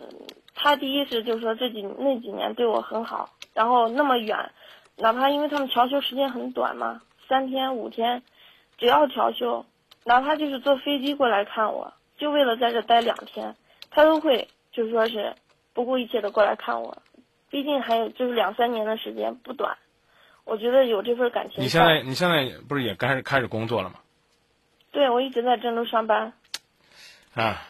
[0.54, 4.52] 他第一是就是说这几那几年对我很好，然后那么远，
[4.96, 8.22] 哪怕因为他们调休时间很短嘛，三天五天，
[8.78, 9.66] 只要调休，
[10.04, 13.56] 哪怕就是坐飞机过来看我，就为了在这待两天，
[13.90, 15.34] 他都会就是说是
[15.72, 17.00] 不顾一切的过来看我，
[17.48, 19.78] 毕竟还有就是两三年的时间不短，
[20.44, 21.62] 我觉得有这份感情。
[21.62, 24.00] 你现在你现在不是也开始开始工作了吗？
[24.90, 26.32] 对我一直在郑州上班。
[27.34, 27.62] 啊，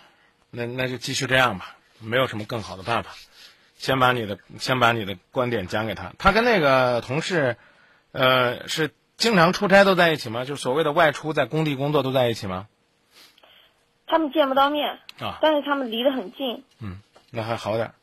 [0.50, 3.10] 那那就继续这样吧，没有什么更好的办法。
[3.76, 6.12] 先把你的先把你的观点讲给他。
[6.18, 7.56] 他跟那个同事，
[8.12, 10.44] 呃，是经常出差都在一起吗？
[10.44, 12.66] 就所谓的外出在工地工作都在一起吗？
[14.08, 16.64] 他们见不到面，啊，但是他们离得很近。
[16.80, 16.98] 嗯，
[17.30, 17.94] 那还好点儿。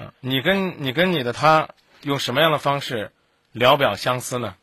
[0.00, 1.68] 啊，你跟你跟你的他
[2.02, 3.10] 用什么样的方式
[3.52, 4.54] 聊表相思呢？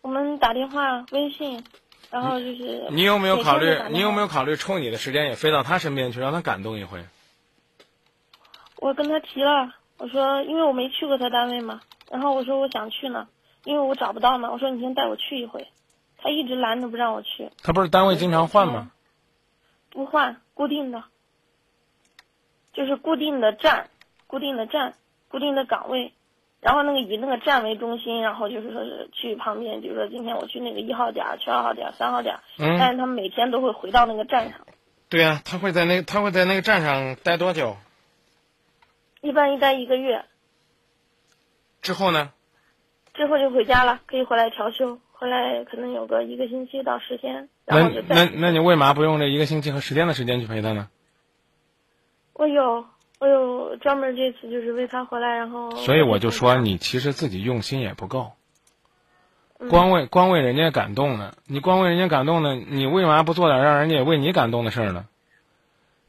[0.00, 1.62] 我们打电话、微信，
[2.10, 7.04] 然后就是你有没有考虑你有没有考虑抽你的时间也飞到他身边去，让他感动一回？
[8.76, 11.80] 我跟他提了，我说因为我没去过他单位嘛，
[12.10, 13.26] 然后我说我想去呢，
[13.64, 15.66] 因为我找不到嘛，我说你先带我去一回，
[16.18, 18.90] 他一直拦着不让我去，他不是单位经常换吗？
[19.90, 21.04] 不换固定的，
[22.72, 23.88] 就是固定的站、
[24.26, 24.94] 固定的站、
[25.28, 26.12] 固定的岗位，
[26.60, 34.60] 然后那个以那个站为中心，然后就是说是去旁边，比如说今天我去那个一号点，去二号点儿、三号点，嗯但是他每天都会回到那个站上，
[35.08, 37.76] 对呀、他会在那他会在那个站上待多久？
[39.22, 40.24] 一般一待一个月，
[41.80, 42.32] 之后呢？
[43.14, 50.88] 之后就回家了，可以回来调休，回来可能有个一个星期到十天，然那后就再那那你为嘛不用这一个星期和十天的时间去陪他呢？
[52.34, 52.84] 我有
[53.18, 58.32] 我有专门这次就是为他回来，然后所以我就说你其实自己用心也不够，
[59.58, 65.06] 嗯光为光为人家感动呢，你光为人家感动呢，你为嘛不做点让人家也为你感动的事儿呢？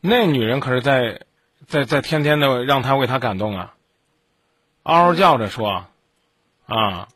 [0.01, 1.21] 那女人可是在
[1.65, 3.73] 在在天天的让他为她感动啊，
[4.83, 5.85] 嗷嗷叫着说
[6.65, 7.07] 啊，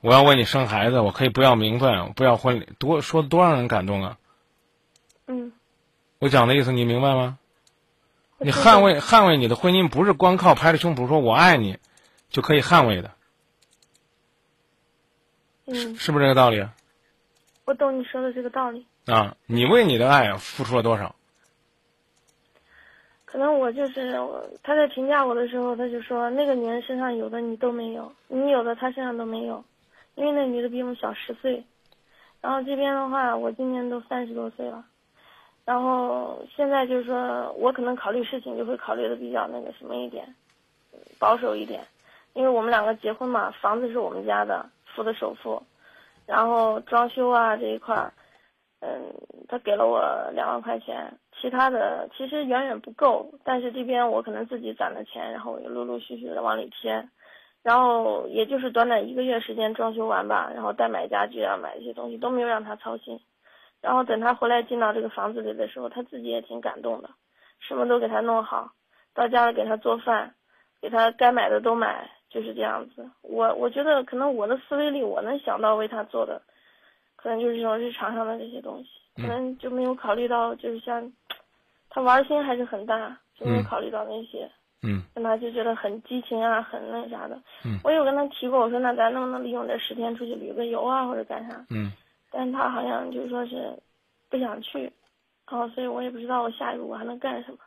[0.00, 4.18] 我要为你生孩子，我可以不要名分，不要婚礼，多说的多让人感动啊！
[5.26, 5.52] 嗯，
[6.18, 7.38] 我讲的意思你明白吗？
[8.38, 11.76] 你捍卫捍卫你的婚姻，不是光靠拍着胸脯说我爱你
[12.30, 13.10] 就可以捍卫的，
[15.66, 16.74] 嗯，是不是这个道理啊？
[17.66, 18.86] 我懂你说的这个道理。
[19.06, 21.14] 啊，你为你的爱付出了多少？
[23.26, 29.64] 可能我就是我，他在评价我的时候，他就说那个女人身上有的你都没有，你有的她身上都没有，
[30.20, 31.64] 因为那女的比我们小十岁。
[32.42, 34.84] 然后这边的话，我今年都三十多岁了，
[35.64, 40.34] 然后现在就是说我可能考虑事情就会考虑的比较那个什么一点，
[41.18, 41.86] 保守一点，
[42.34, 45.62] 因为我们两个结婚嘛，房子是我们家的，付的首付，
[46.26, 48.10] 然后装修啊这一块，
[48.80, 49.14] 嗯，
[49.48, 57.06] 他给了我两万块钱，其他的其实远远不够，但是这边我可能自己攒的钱，然后我就陆陆续续的往里贴，
[57.62, 63.20] 然后也就是短短一个月时间装修完吧，然后代买家具啊，买一些东西都没有让他操心，
[63.82, 67.10] 然后等他回来进到这个房子里的时候，他自己也挺感动的，
[67.58, 68.72] 什么都给他弄好，
[69.14, 70.34] 到家了给他做饭，
[70.80, 73.10] 给他该买的都买，就是这样子。
[73.20, 76.40] 我我觉得可能我的思维里我能想到为他做的，
[77.16, 78.88] 可能就是这种日常上的这些东西，
[79.20, 81.12] 可能就没有考虑到就是像
[81.90, 84.44] 他玩心还是很大，就没有嗯考虑到那些。
[84.44, 84.59] 嗯
[85.14, 87.40] 跟他就觉得很激情啊，很那啥的。
[87.64, 91.64] 嗯我有跟他提过，我说那咱能不能利用这十天出去旅个游啊，或者干啥？
[91.70, 91.92] 嗯，
[92.30, 93.78] 但是他好像就说是
[94.28, 94.92] 不想去，
[95.50, 97.58] 然后所以我也不知道我下一步我还能干什么。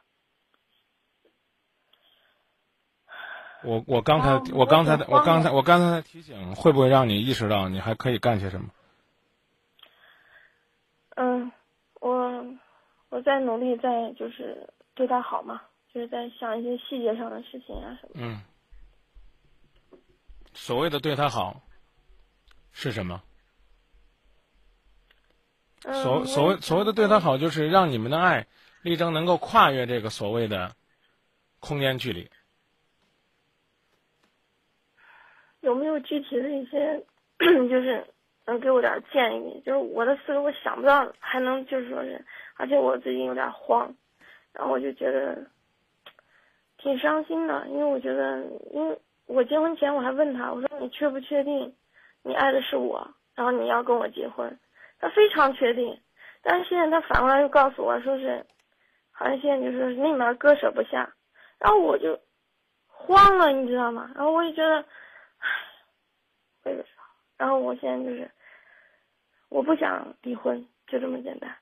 [3.64, 8.68] 我我刚才哦我刚才我刚才我刚才的提醒，会不会让你意识到你还可以干些什么？
[11.16, 11.52] 嗯，
[12.02, 12.46] 我
[13.10, 15.62] 我在努力在就是对他好嘛，
[15.94, 18.22] 就是在想一些细节上的事情啊什么的。
[18.26, 18.42] 嗯，
[20.54, 21.62] 所谓的对他好
[22.72, 23.22] 是什么？
[25.84, 25.92] 所
[26.22, 28.48] 嗯所谓所谓的对他好，就是让你们的爱
[28.84, 30.76] 力争能够跨越这个所谓的
[31.60, 32.30] 空间距离。
[35.60, 37.06] 有没有具体的一些，
[37.38, 38.08] 就是
[38.46, 39.62] 能给我点建议？
[39.66, 42.26] 就是我的思路我想不到，还能就是说是，
[42.56, 43.94] 而且我最近有点慌，
[44.54, 45.46] 然后我就觉得
[46.84, 51.74] 挺伤心的，因为我觉得，因为我结婚前我还问他，我说你确不确定
[52.24, 54.60] 你爱的是我，然后你要跟我结婚？
[55.00, 56.02] 他非常确定，
[56.42, 58.46] 但是现在他反过来又告诉我说是，
[59.12, 61.14] 好像现在就是那面割舍不下，
[61.58, 62.20] 然后我就
[62.86, 64.12] 慌了，你知道吗？
[64.14, 64.82] 然后我就觉得，
[65.38, 65.50] 唉，
[66.64, 67.04] 我也不知道。
[67.38, 68.30] 然后我现在就是，
[69.48, 71.56] 我不想离婚，就这么简单。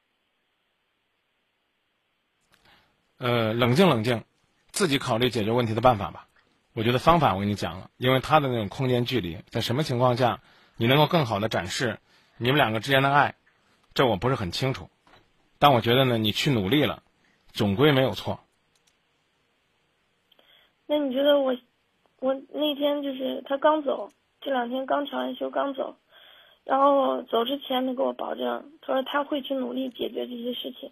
[3.20, 4.24] 呃，冷静冷静，
[4.72, 6.28] 自己考虑解决问题的办法吧。
[6.74, 10.42] 我觉得方法我跟你讲了，因为他的那种空间距离，在什么情况下
[10.78, 12.00] 你能够更好的展示
[12.38, 13.36] 你们两个之间的爱，
[13.94, 14.90] 这我不是很清楚。
[15.60, 17.04] 但我觉得呢，你去努力了，
[17.52, 18.40] 总归没有错。
[20.88, 21.56] 那你觉得我，
[22.20, 24.12] 我那天就是他刚走，
[24.42, 25.98] 这两天刚调完休刚走，
[26.64, 30.92] 然后走之前他给我保证，他说他会去努力解决这些事情，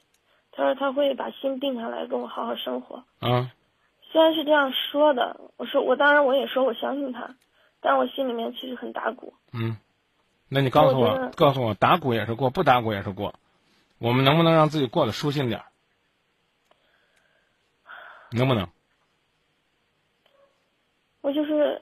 [0.52, 3.04] 他说他会把心定下来跟我好好生活。
[3.20, 3.52] 啊，
[4.12, 7.36] 虽然是这样说的，我说我当然我也说我相信他，
[7.80, 9.34] 但我心里面其实很打鼓。
[9.54, 9.78] 嗯，
[10.48, 13.36] 那你告诉我，我告诉我，打鼓也是过，不打鼓也是过，
[14.00, 15.66] 我们能不能让自己过得舒心点儿？
[18.32, 18.68] 能不能？
[21.22, 21.82] 我就是，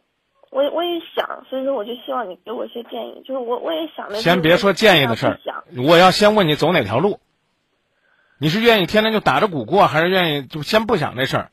[0.49, 3.21] 我我也想，所以说我就希望你给我一些建议。
[3.25, 4.15] 就是我我也想的。
[4.15, 7.19] 先别说建议的事儿想，我要先问你走哪条路。
[8.37, 11.51] 你是愿意天天就打着鼓过，还是愿意就先不想这事儿？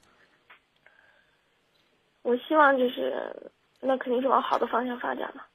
[2.25, 5.47] 我希望就是，那肯定是往好的方向发展了。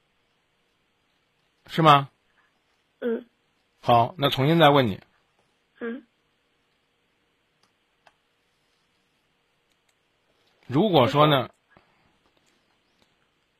[1.66, 2.10] 是吗？
[3.02, 3.26] 嗯
[3.82, 5.00] 好，那重新再问你，
[5.80, 6.06] 嗯，
[10.68, 11.50] 如果说呢？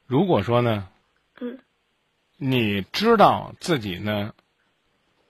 [0.06, 0.88] 如果说呢？
[1.40, 1.58] 嗯，
[2.38, 4.36] 你知道自己呢，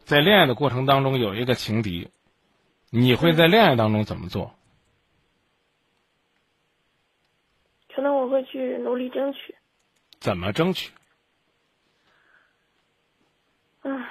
[0.03, 2.09] 在恋爱的过程当中有一个情敌，
[2.89, 4.53] 你会在恋爱当中怎么做？
[7.99, 9.53] 可能我会去努力争取。
[10.21, 10.89] 怎么争取？
[13.81, 14.05] 嗯，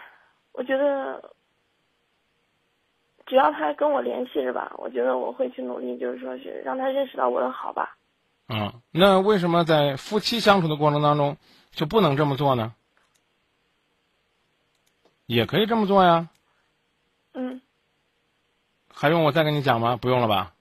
[0.53, 1.32] 我觉得
[3.24, 7.97] 只要他跟我联系着吧，我觉得我会去努力，就是说是让他认识到我的好吧。
[8.49, 11.39] 啊，那为什么在夫妻相处的过程当中
[11.70, 12.74] 就不能这么做呢？
[15.24, 16.28] 也可以这么做呀，
[17.32, 17.62] 嗯，
[18.93, 19.97] 还用我再跟你讲吗？
[19.97, 20.53] 不用了吧？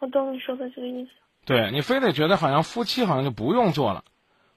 [0.00, 1.12] 我懂你说的这个意思。
[1.46, 4.04] 对你非得觉得好像夫妻好像就不用做了，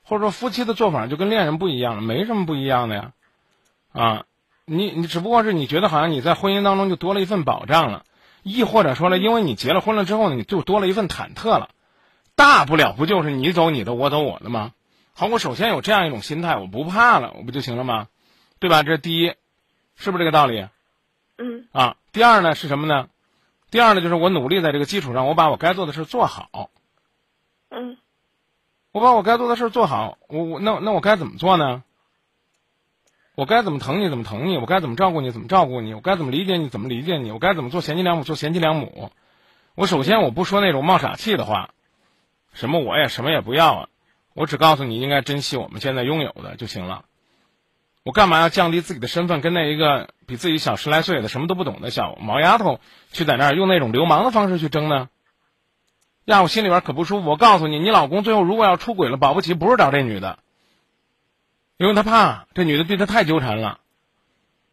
[0.03, 3.11] 或者说夫妻的做法就跟恋人不一样了，没什么不一样的呀，
[3.93, 4.25] 啊，
[4.65, 8.03] 你你只不过是你觉得好像你在婚姻当中就多了一份保障了，
[8.43, 11.69] 亦或者说呢，因为你结了婚了之后呢，你就多了一份忐忑了，
[12.35, 14.73] 大不了不就是你走你的，我走我的吗？
[15.13, 18.07] 好，我首先有这样一种心态，我不怕了，我不就行了吗？
[18.57, 18.81] 对吧？
[18.81, 19.33] 这是第一，
[19.95, 20.67] 是不是这个道理？
[21.37, 23.09] 嗯啊，第二呢是什么呢？
[23.69, 26.71] 第二呢就是我努力在这个基础上，我把我该做的事做好。
[27.70, 27.97] 嗯
[28.91, 31.84] 我把我该做的事做好，我我那那我该怎么做呢？
[33.36, 39.11] 我该怎么疼你怎么疼你，我该怎么照顾你怎么照顾你，我该怎么理解你怎么理解你，我该怎么做贤妻良母做贤妻良母。
[39.76, 41.70] 我首先我不说那种冒傻气的话，
[42.51, 43.89] 什么我也什么也不要啊，
[44.34, 47.05] 我只告诉你应该珍惜我们现在拥有的就行了。
[48.03, 52.80] 我干嘛要降低自己的身份，跟那一个比自己小十来岁的什么都不懂的小毛丫头
[53.11, 55.09] 去在那儿用那种流氓的方式去争呢？
[56.26, 57.30] 让我心里边可不舒服。
[57.30, 60.39] 我告诉你，你老公最后如果要出轨了，保不齐不是找这女的，
[61.78, 63.80] 因为他怕这女的对他太纠缠了，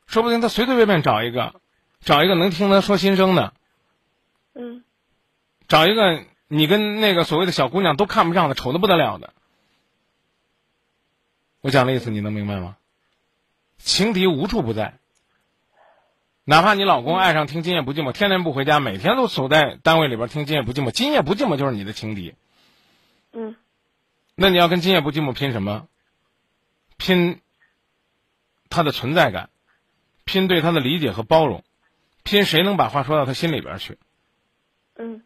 [0.07, 1.61] 说不定他随随便便找一个，
[2.01, 3.53] 找一个能听他说心声的，
[4.55, 4.85] 嗯
[5.69, 9.33] 找一个你跟那个所谓的小姑娘都看不上的、丑的不得了的。
[11.61, 12.77] 我讲的意思你能明白吗？
[13.79, 14.99] 情敌无处不在，
[16.49, 22.37] 哪怕你老公爱上听《今夜不寂寞》，天天不回家，每天都守在单位里边听《今夜不寂寞》，《今夜不寂寞》就是你的情敌。
[23.33, 23.57] 嗯
[24.37, 25.89] 那你要跟今夜不寂寞拼什么？
[26.99, 27.41] 拼
[28.71, 29.51] 他的存在感，
[30.25, 31.65] 拼对他的理解和包容，
[32.23, 33.99] 拼谁能把话说到他心里边去。
[34.97, 35.25] 嗯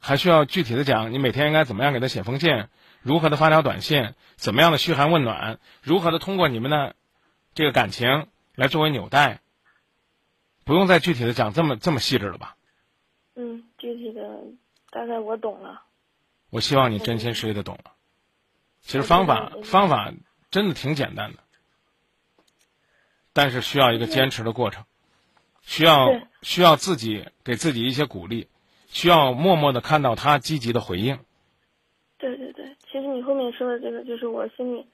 [0.00, 2.66] 还需要具体的讲，你每天应该怎么样给他写封信，
[3.02, 6.96] 如何的发条短信，怎么样的嘘寒问暖，如何的通过你们的
[7.54, 8.26] 这个感情
[8.56, 9.40] 来作为纽带。
[10.64, 12.56] 不用再具体的讲这么这么细致了吧？
[13.36, 14.40] 嗯，具体的
[14.90, 15.84] 大概我懂了。
[16.50, 17.92] 我希望你真心实意的懂了。
[18.80, 20.12] 其实方法方法
[20.50, 21.38] 真的挺简单的，
[23.32, 24.84] 但是需要一个坚持的过程，
[25.62, 28.48] 需要需要自己给自己一些鼓励，
[28.88, 31.18] 需要默默的看到他积极的回应。
[32.18, 34.86] 对对对，其实你后面说的这个，就是我心里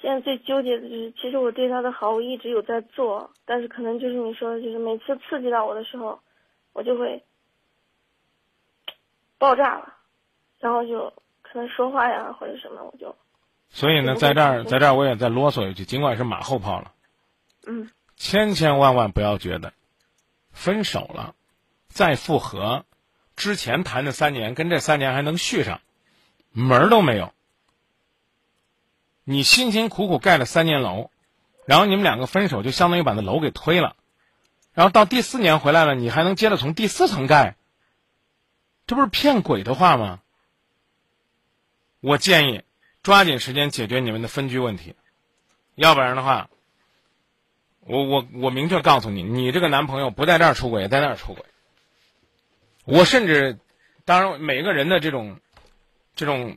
[0.00, 6.20] 现在最纠结的就是，其实我对他的好，我一直有在做，但是可能就是你说的，就是每次刺激到我的时候，
[6.72, 7.22] 我就会
[9.36, 9.94] 爆炸了，
[10.58, 13.14] 然后就可能说话呀或者什么，我就
[13.68, 16.92] 所以呢，在这儿在这儿我也再啰嗦一句，尽管是马后炮了，
[17.66, 19.72] 嗯千千万万不要觉得
[20.50, 21.34] 分手了
[21.88, 22.84] 再复合，
[23.36, 25.80] 之前谈的三年跟这三年还能续上，
[26.52, 27.32] 门儿都没有。
[29.30, 31.08] 你辛辛苦苦盖了三年楼，
[31.64, 33.94] 然后你们两个分手，就相当于把那楼给推了，
[34.74, 37.54] 然后到第四年回来了，你还能接着从第四层盖，
[38.88, 40.20] 这不是骗鬼的话吗？
[42.00, 42.62] 我建议
[43.04, 44.96] 抓紧时间解决你们的分居问题，
[45.76, 46.50] 要不然的话，
[47.78, 51.44] 我我我明确告诉你，你这个男朋友不在这儿出轨，在那儿出轨。
[52.84, 53.60] 我甚至，
[54.04, 55.38] 当然每个人的这种
[56.16, 56.56] 这种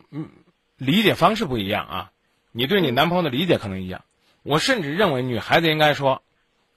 [0.78, 2.11] 理解方式不一样啊，
[2.53, 4.05] 你对你男朋友的理解可能一样。
[4.43, 6.23] 我甚至认为女孩子应该说，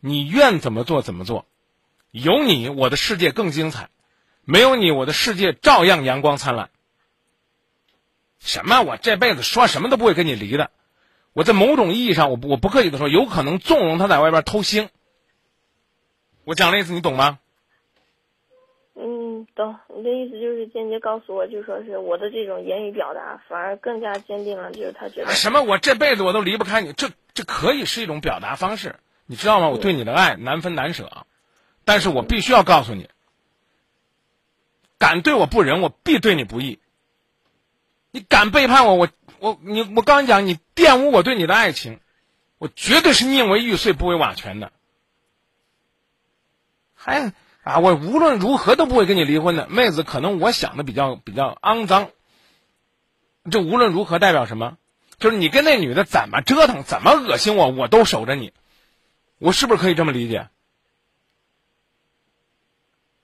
[0.00, 1.46] 你愿怎么做怎么做，
[2.10, 3.90] 有你我的世界更精彩，
[4.44, 6.70] 没有你我的世界照样阳光灿烂。
[8.38, 8.82] 什么？
[8.82, 10.70] 我这辈子说什么都不会跟你离的。
[11.32, 14.88] 我在某种意义上，我不我不客气的说，有可能纵容他在外边偷腥。
[16.44, 17.38] 我讲的意思你懂吗？
[19.54, 19.76] 懂。
[19.94, 25.62] 你的意思就是间接告诉我，就说是我的这种言语表达反而更加坚定了，就是他觉得什么？
[25.62, 29.68] 我这辈子我都离不开你，这这可以是一种表达方式，你知道吗？
[29.68, 31.26] 我对你的爱难分难舍，
[31.84, 33.08] 但是我必须要告诉你，
[34.98, 36.78] 敢对我不仁，我必对你不义。
[38.10, 39.08] 你敢背叛我，我
[39.40, 42.00] 我你我刚讲，你玷污我对你的爱情，
[42.58, 44.72] 我绝对是宁为玉碎不为瓦全的。
[46.94, 47.32] 还
[47.66, 50.04] 啊，我无论如何都不会跟你离婚的，妹子。
[50.04, 52.10] 可能我想的比较比较肮脏。
[53.50, 54.78] 这无论如何代表什么？
[55.18, 58.52] 就是你跟那女的怎么折腾，怎么恶心我，我都守着你。
[59.38, 60.48] 我是不是可以这么理解？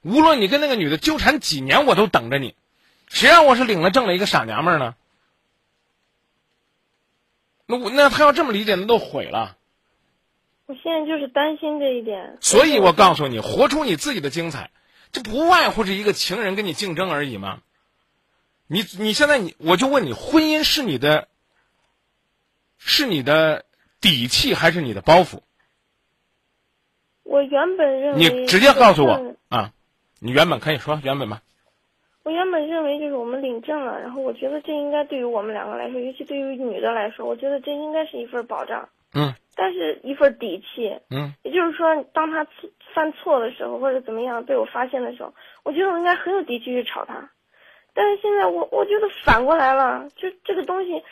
[0.01, 2.57] 无论你跟那个女的纠缠几年，我都等着你。
[3.07, 4.97] 谁让我是领了证的一个傻娘们儿呢？
[7.66, 9.57] 那我那他要这么理解，那都毁了。
[10.73, 12.39] 我现在就是担心这一点。
[12.41, 14.70] 所以我告诉你，活出你自己的精彩，
[15.12, 17.61] 这不外乎是一个情人跟你竞争而已嘛。
[18.68, 21.29] 你你现在你，我就问你，婚姻是你的，
[22.79, 23.66] 是你的
[24.01, 25.41] 底气还是你的包袱？
[27.23, 29.75] 我原本认为你直接告诉我啊，
[30.20, 31.43] 你原本可以说原本吧。
[32.23, 38.89] 我原本认为就是我们领证了，然后我觉得这应该对于我们两个来说，尤其对于女的来说，我觉得这应该是一份保障。
[39.12, 39.35] 嗯。
[39.55, 40.98] 但是一份底气。
[41.11, 41.34] 嗯。
[41.42, 42.46] 也就是说，当他
[42.94, 47.30] 犯错的时候，或者怎么样被我发现的时候，我觉得我应该很有底气去吵他。
[47.94, 51.03] 但是现在我我觉得反过来了，就这个东西，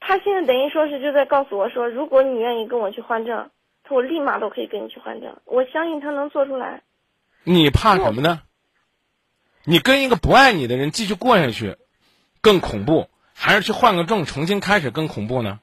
[0.00, 3.50] 他现在等于说是就在告诉我说，如果你愿意跟我去换证，
[3.82, 5.36] 他我立马都可以跟你去换证。
[5.44, 6.82] 我相信他能做出来。
[7.42, 8.40] 你怕什么呢？
[9.66, 11.76] 你跟一个不爱你的人继续过下去，
[12.40, 15.60] 更恐怖，还是去换个证重新开始更恐怖呢？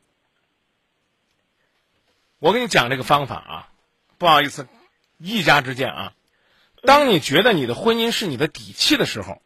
[2.41, 3.69] 我跟你讲这个方法啊，
[4.17, 4.67] 不好意思，
[5.19, 6.13] 一家之见啊。
[6.81, 9.43] 当你觉得你的婚姻是你的底气的时候，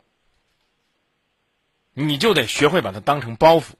[1.91, 3.73] 你就得学会把它当成包袱。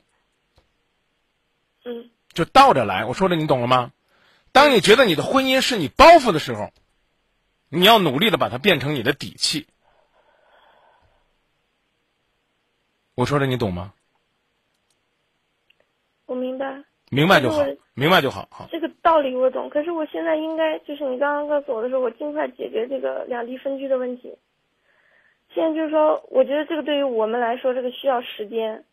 [1.86, 2.12] 嗯。
[2.34, 3.94] 就倒着来，我说的你懂了吗？
[4.52, 6.74] 当你觉得你的婚姻是你包袱的时候，
[7.70, 9.66] 你要努力的把它变成你的底气。
[13.14, 13.94] 我说的你懂吗？
[16.26, 16.84] 我明白。
[17.10, 17.64] 明白就好，
[17.94, 18.50] 明白就好。
[18.52, 18.68] 好。
[18.72, 24.36] 这个道理我懂，可是我现在应该就是你刚刚告诉我的时候，我尽快解决这个两地分居的问题。
[25.54, 28.84] 现在就是说，我觉得这个对于我们来说，这个需要时间。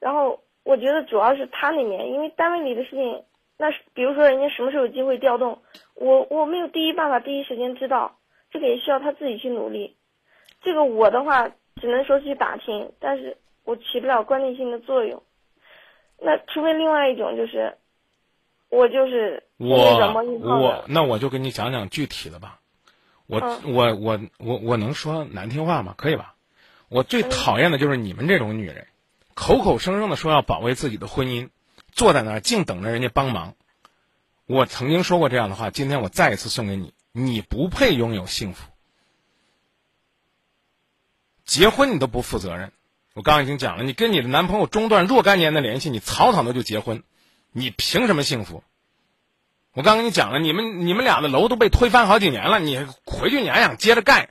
[0.00, 3.22] 然后我觉得主要是他那边，因为单位里的事情，
[3.56, 5.62] 那比如说人家什么时候有机会调动，
[5.94, 8.16] 我我没有第一办法第一时间知道，
[8.50, 9.94] 这个也需要他自己去努力。
[10.62, 11.48] 这个我的话
[11.80, 13.36] 只能说去打听，但是。
[13.62, 15.22] 我起不了关键性的作用，
[16.18, 17.74] 那除非另外一种就是，
[18.70, 19.98] 我就是我
[20.40, 22.60] 我那我就给你讲讲具体的吧，
[23.26, 25.94] 我、嗯、我我我我能说难听话吗？
[25.98, 26.34] 可以吧？
[26.88, 28.86] 我最讨厌的就是你们这种女人，
[29.34, 31.50] 口口声声的说要保卫自己的婚姻，
[31.92, 33.54] 坐在那儿净等着人家帮忙。
[34.46, 38.70] 我曾经说过这样的话，今天我再一次送给你：你不配拥有幸福，
[41.44, 42.72] 结婚你都不负责任。
[43.14, 47.02] 我刚刚已经讲了，你跟你的男朋友中断若干年的联系，你草草的就结婚，
[47.52, 48.62] 你凭什么幸福？
[49.72, 54.30] 我刚跟你讲了，你们你们俩的楼都被推翻好几年了，你回去你还想接着盖？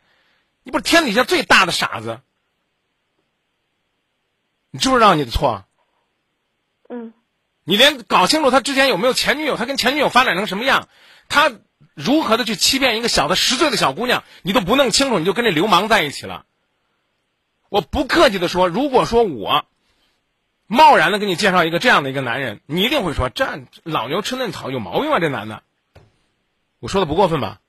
[0.64, 2.20] 你不是天底下最大的傻子？
[4.72, 5.66] 你知不知道你的错？
[6.90, 7.14] 嗯。
[7.64, 10.90] 你连搞清楚他之前有没有前女友，他跟前女友发展成什么样，
[11.28, 11.52] 他
[11.94, 16.46] 如何的去欺骗一个小的十岁的小姑娘，你都不弄清楚，你就跟这流氓在一起了。
[17.70, 19.66] 我不客气的说，如果说我
[20.72, 25.20] 贸然的给你介绍一个这样的一个男人，你一定会说这老牛吃嫩草，有毛病吧？
[25.20, 25.64] 这男的，
[26.80, 27.60] 我说的不过分吧？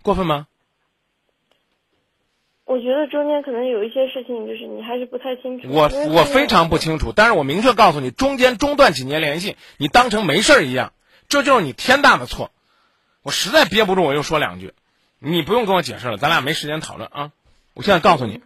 [0.00, 0.46] 过分吗？
[2.64, 5.68] 我觉得中间可能有一些事情，就是你还是不太清楚。
[5.68, 10.94] 我我非常不清楚，但是我明确告诉你，中间中断几年联系，你当成没事儿一样，
[11.28, 12.50] 这就是你天大的错。
[13.22, 14.72] 我实在憋不住，我又说两句，
[15.18, 17.32] 你不用跟我解释了，咱俩没时间讨论啊。
[17.74, 18.40] 我现在告诉你，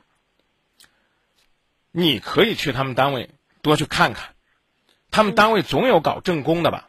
[1.90, 3.31] 你可以去他们单位
[3.62, 4.35] 多去看看，
[5.10, 6.89] 他们单位总有搞政工的吧，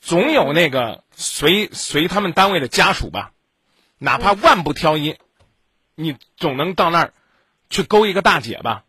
[0.00, 3.32] 总有那个随随他们单位的家属吧，
[3.98, 5.16] 哪怕万不挑一。
[5.94, 7.12] 你总能到那儿
[7.70, 8.84] 去勾一个大姐吧，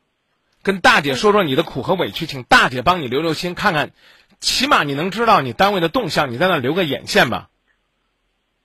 [0.61, 3.91] 跟大姐说说你的苦和委屈，请大姐帮你留留心，看看，
[4.39, 7.49] 起码你能知道你单位的动向，你在那留个眼线吧。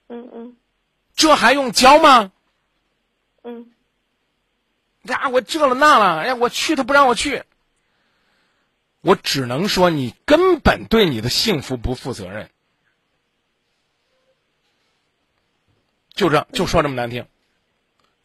[0.07, 0.55] 嗯嗯。
[1.15, 2.31] 这还用教吗？
[3.43, 3.71] 嗯。
[5.03, 7.43] 呀，我这了那了，哎呀，我去他不让我去，
[9.01, 12.49] 我只能说你根本对你的幸福不负责任，
[16.13, 17.25] 就这就说这么难听。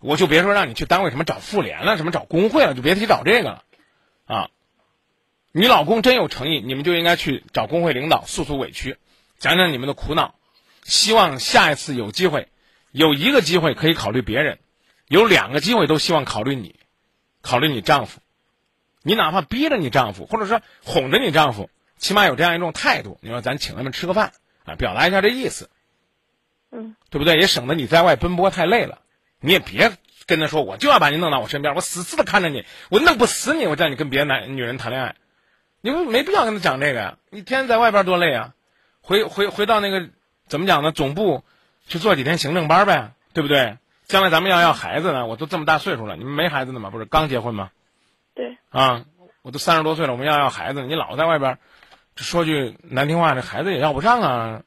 [0.00, 3.64] 我就别说让你去单位什么找妇联了，什么找工会了，就别提找这个了，
[4.26, 4.50] 啊！
[5.52, 8.98] 你老公真有诚意，你们就应该去找工会领导诉诉委屈，
[9.38, 10.34] 讲讲你们的苦恼，
[10.82, 12.48] 希望下一次有机会，
[12.90, 14.58] 有一个机会可以考虑别人，
[15.08, 16.76] 有两个机会都希望考虑你，
[17.42, 18.20] 考虑你丈夫，
[19.02, 24.32] 你哪怕逼着你丈夫，或者说哄着你丈夫，起码有这样一种态度，你说咱请他们吃个饭
[24.64, 25.68] 啊，表达一下这意思，
[26.70, 27.38] 嗯，对不对？
[27.38, 29.00] 也省得你在外奔波太累了。
[29.40, 29.92] 你也别
[30.24, 35.16] 跟他说，我就要把你弄到我身边，我死死的看着你，我弄不死你，我叫你跟别的男女人谈恋爱，
[35.82, 37.18] 你们没必要跟他讲这个呀。
[37.28, 38.54] 你天在外边多累啊，
[39.02, 40.08] 回回回到那个
[40.48, 40.92] 怎么讲呢？
[40.92, 41.44] 总部
[41.86, 43.76] 去做几天行政班呗，对不对？
[44.14, 46.90] 将来咱们要要孩子呢，我都这么大岁数了，你们没孩子呢吗？
[46.90, 47.70] 不是刚结婚吗？
[48.32, 48.58] 对。
[48.70, 49.06] 啊，
[49.42, 51.58] 我都三十多岁了，我们要要孩子，你老在外边，
[52.14, 54.62] 说句难听话，这孩子也要不上啊。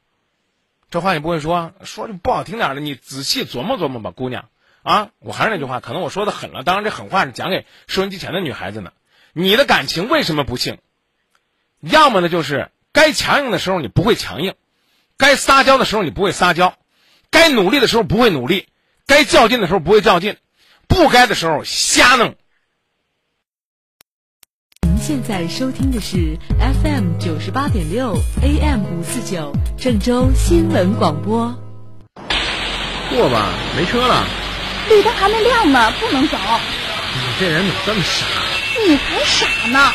[0.91, 4.49] 这话你不会说，说句不好听点的，你仔细琢磨琢磨吧，姑娘。
[4.83, 6.63] 啊，我还是那句话，可能我说的狠了。
[6.63, 8.91] 当然，这狠话是讲给收音机前的女孩子呢。
[9.31, 10.77] 你的感情为什么不幸？
[11.79, 14.55] 要么呢，就是该强硬的时候你不会强硬，
[15.15, 16.75] 该撒娇的时候你不会撒娇，
[17.31, 18.67] 该努力的时候不会努力，
[19.07, 20.35] 该较劲的时候不会较劲，
[20.85, 22.35] 不该的时候瞎弄。
[24.81, 31.57] 您现在收听的是 FM 九十八点六 AM 五四九郑州新闻广播。
[33.09, 34.27] 过吧，没车了。
[34.89, 36.37] 绿灯还没亮呢，不能走。
[36.37, 38.25] 你这人怎么这么傻？
[38.85, 39.93] 你才傻呢！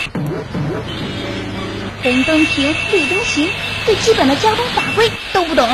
[2.03, 3.51] 红灯停，绿灯行，
[3.85, 5.69] 最基本的交通法规都不懂。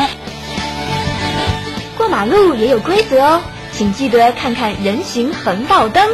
[2.08, 6.08] 过马路也有规则哦，请记得看看人行横道灯。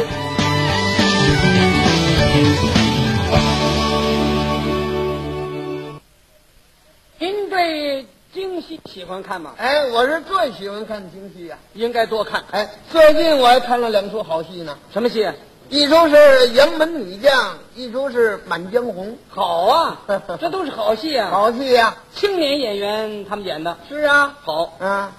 [7.17, 9.53] 您对京戏喜欢看吗？
[9.57, 12.43] 哎，我是最喜欢看京戏呀、应该多看。
[12.51, 14.77] 哎，最近我还看了两出好戏呢。
[14.91, 15.25] 什么戏？
[15.69, 16.15] 一出是
[16.53, 17.33] 《杨门女将》，
[17.73, 19.07] 一出是《满江红》。
[19.29, 20.01] 好啊，
[20.39, 21.29] 这都是好戏啊！
[21.31, 23.77] 好戏呀、青年演员他们演的。
[23.89, 25.11] 是啊，好啊，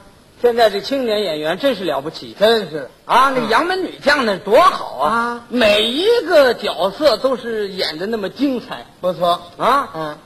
[0.47, 2.89] 现在这青年演员真是了不起，真是。
[3.05, 3.33] 啊！
[3.35, 5.11] 那杨门女将那多好啊！
[5.11, 5.45] 啊。
[5.49, 8.87] 每一个角色都是演的那么精彩。
[9.01, 9.43] 不错。
[9.57, 9.91] 啊！
[9.93, 10.19] 嗯，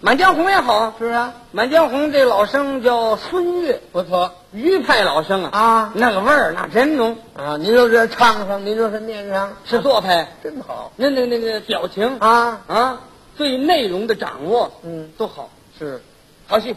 [0.00, 4.34] 满江红也好，是啊，满江红这老生叫孙越，不错。
[4.50, 5.92] 余派老生啊，啊。
[5.94, 7.56] 那个味儿那真浓，啊！
[7.58, 10.90] 您说这唱上，您说是念上，是做派，真好。
[10.96, 12.18] 那那那个表情。
[12.18, 12.60] 啊！
[12.66, 13.00] 啊，
[13.36, 15.48] 对内容的掌握，嗯，都好，
[15.78, 16.02] 是。
[16.48, 16.74] 好戏。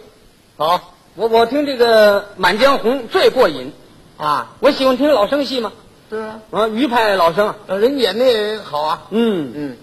[0.58, 3.74] 好我我听这个《满江红》最过瘾，
[4.18, 5.74] 啊，我喜欢听老生戏嘛，
[6.10, 9.04] 是啊，啊，余派老生啊，人演的也好啊。
[9.10, 9.78] 嗯嗯。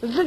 [0.00, 0.24] 这这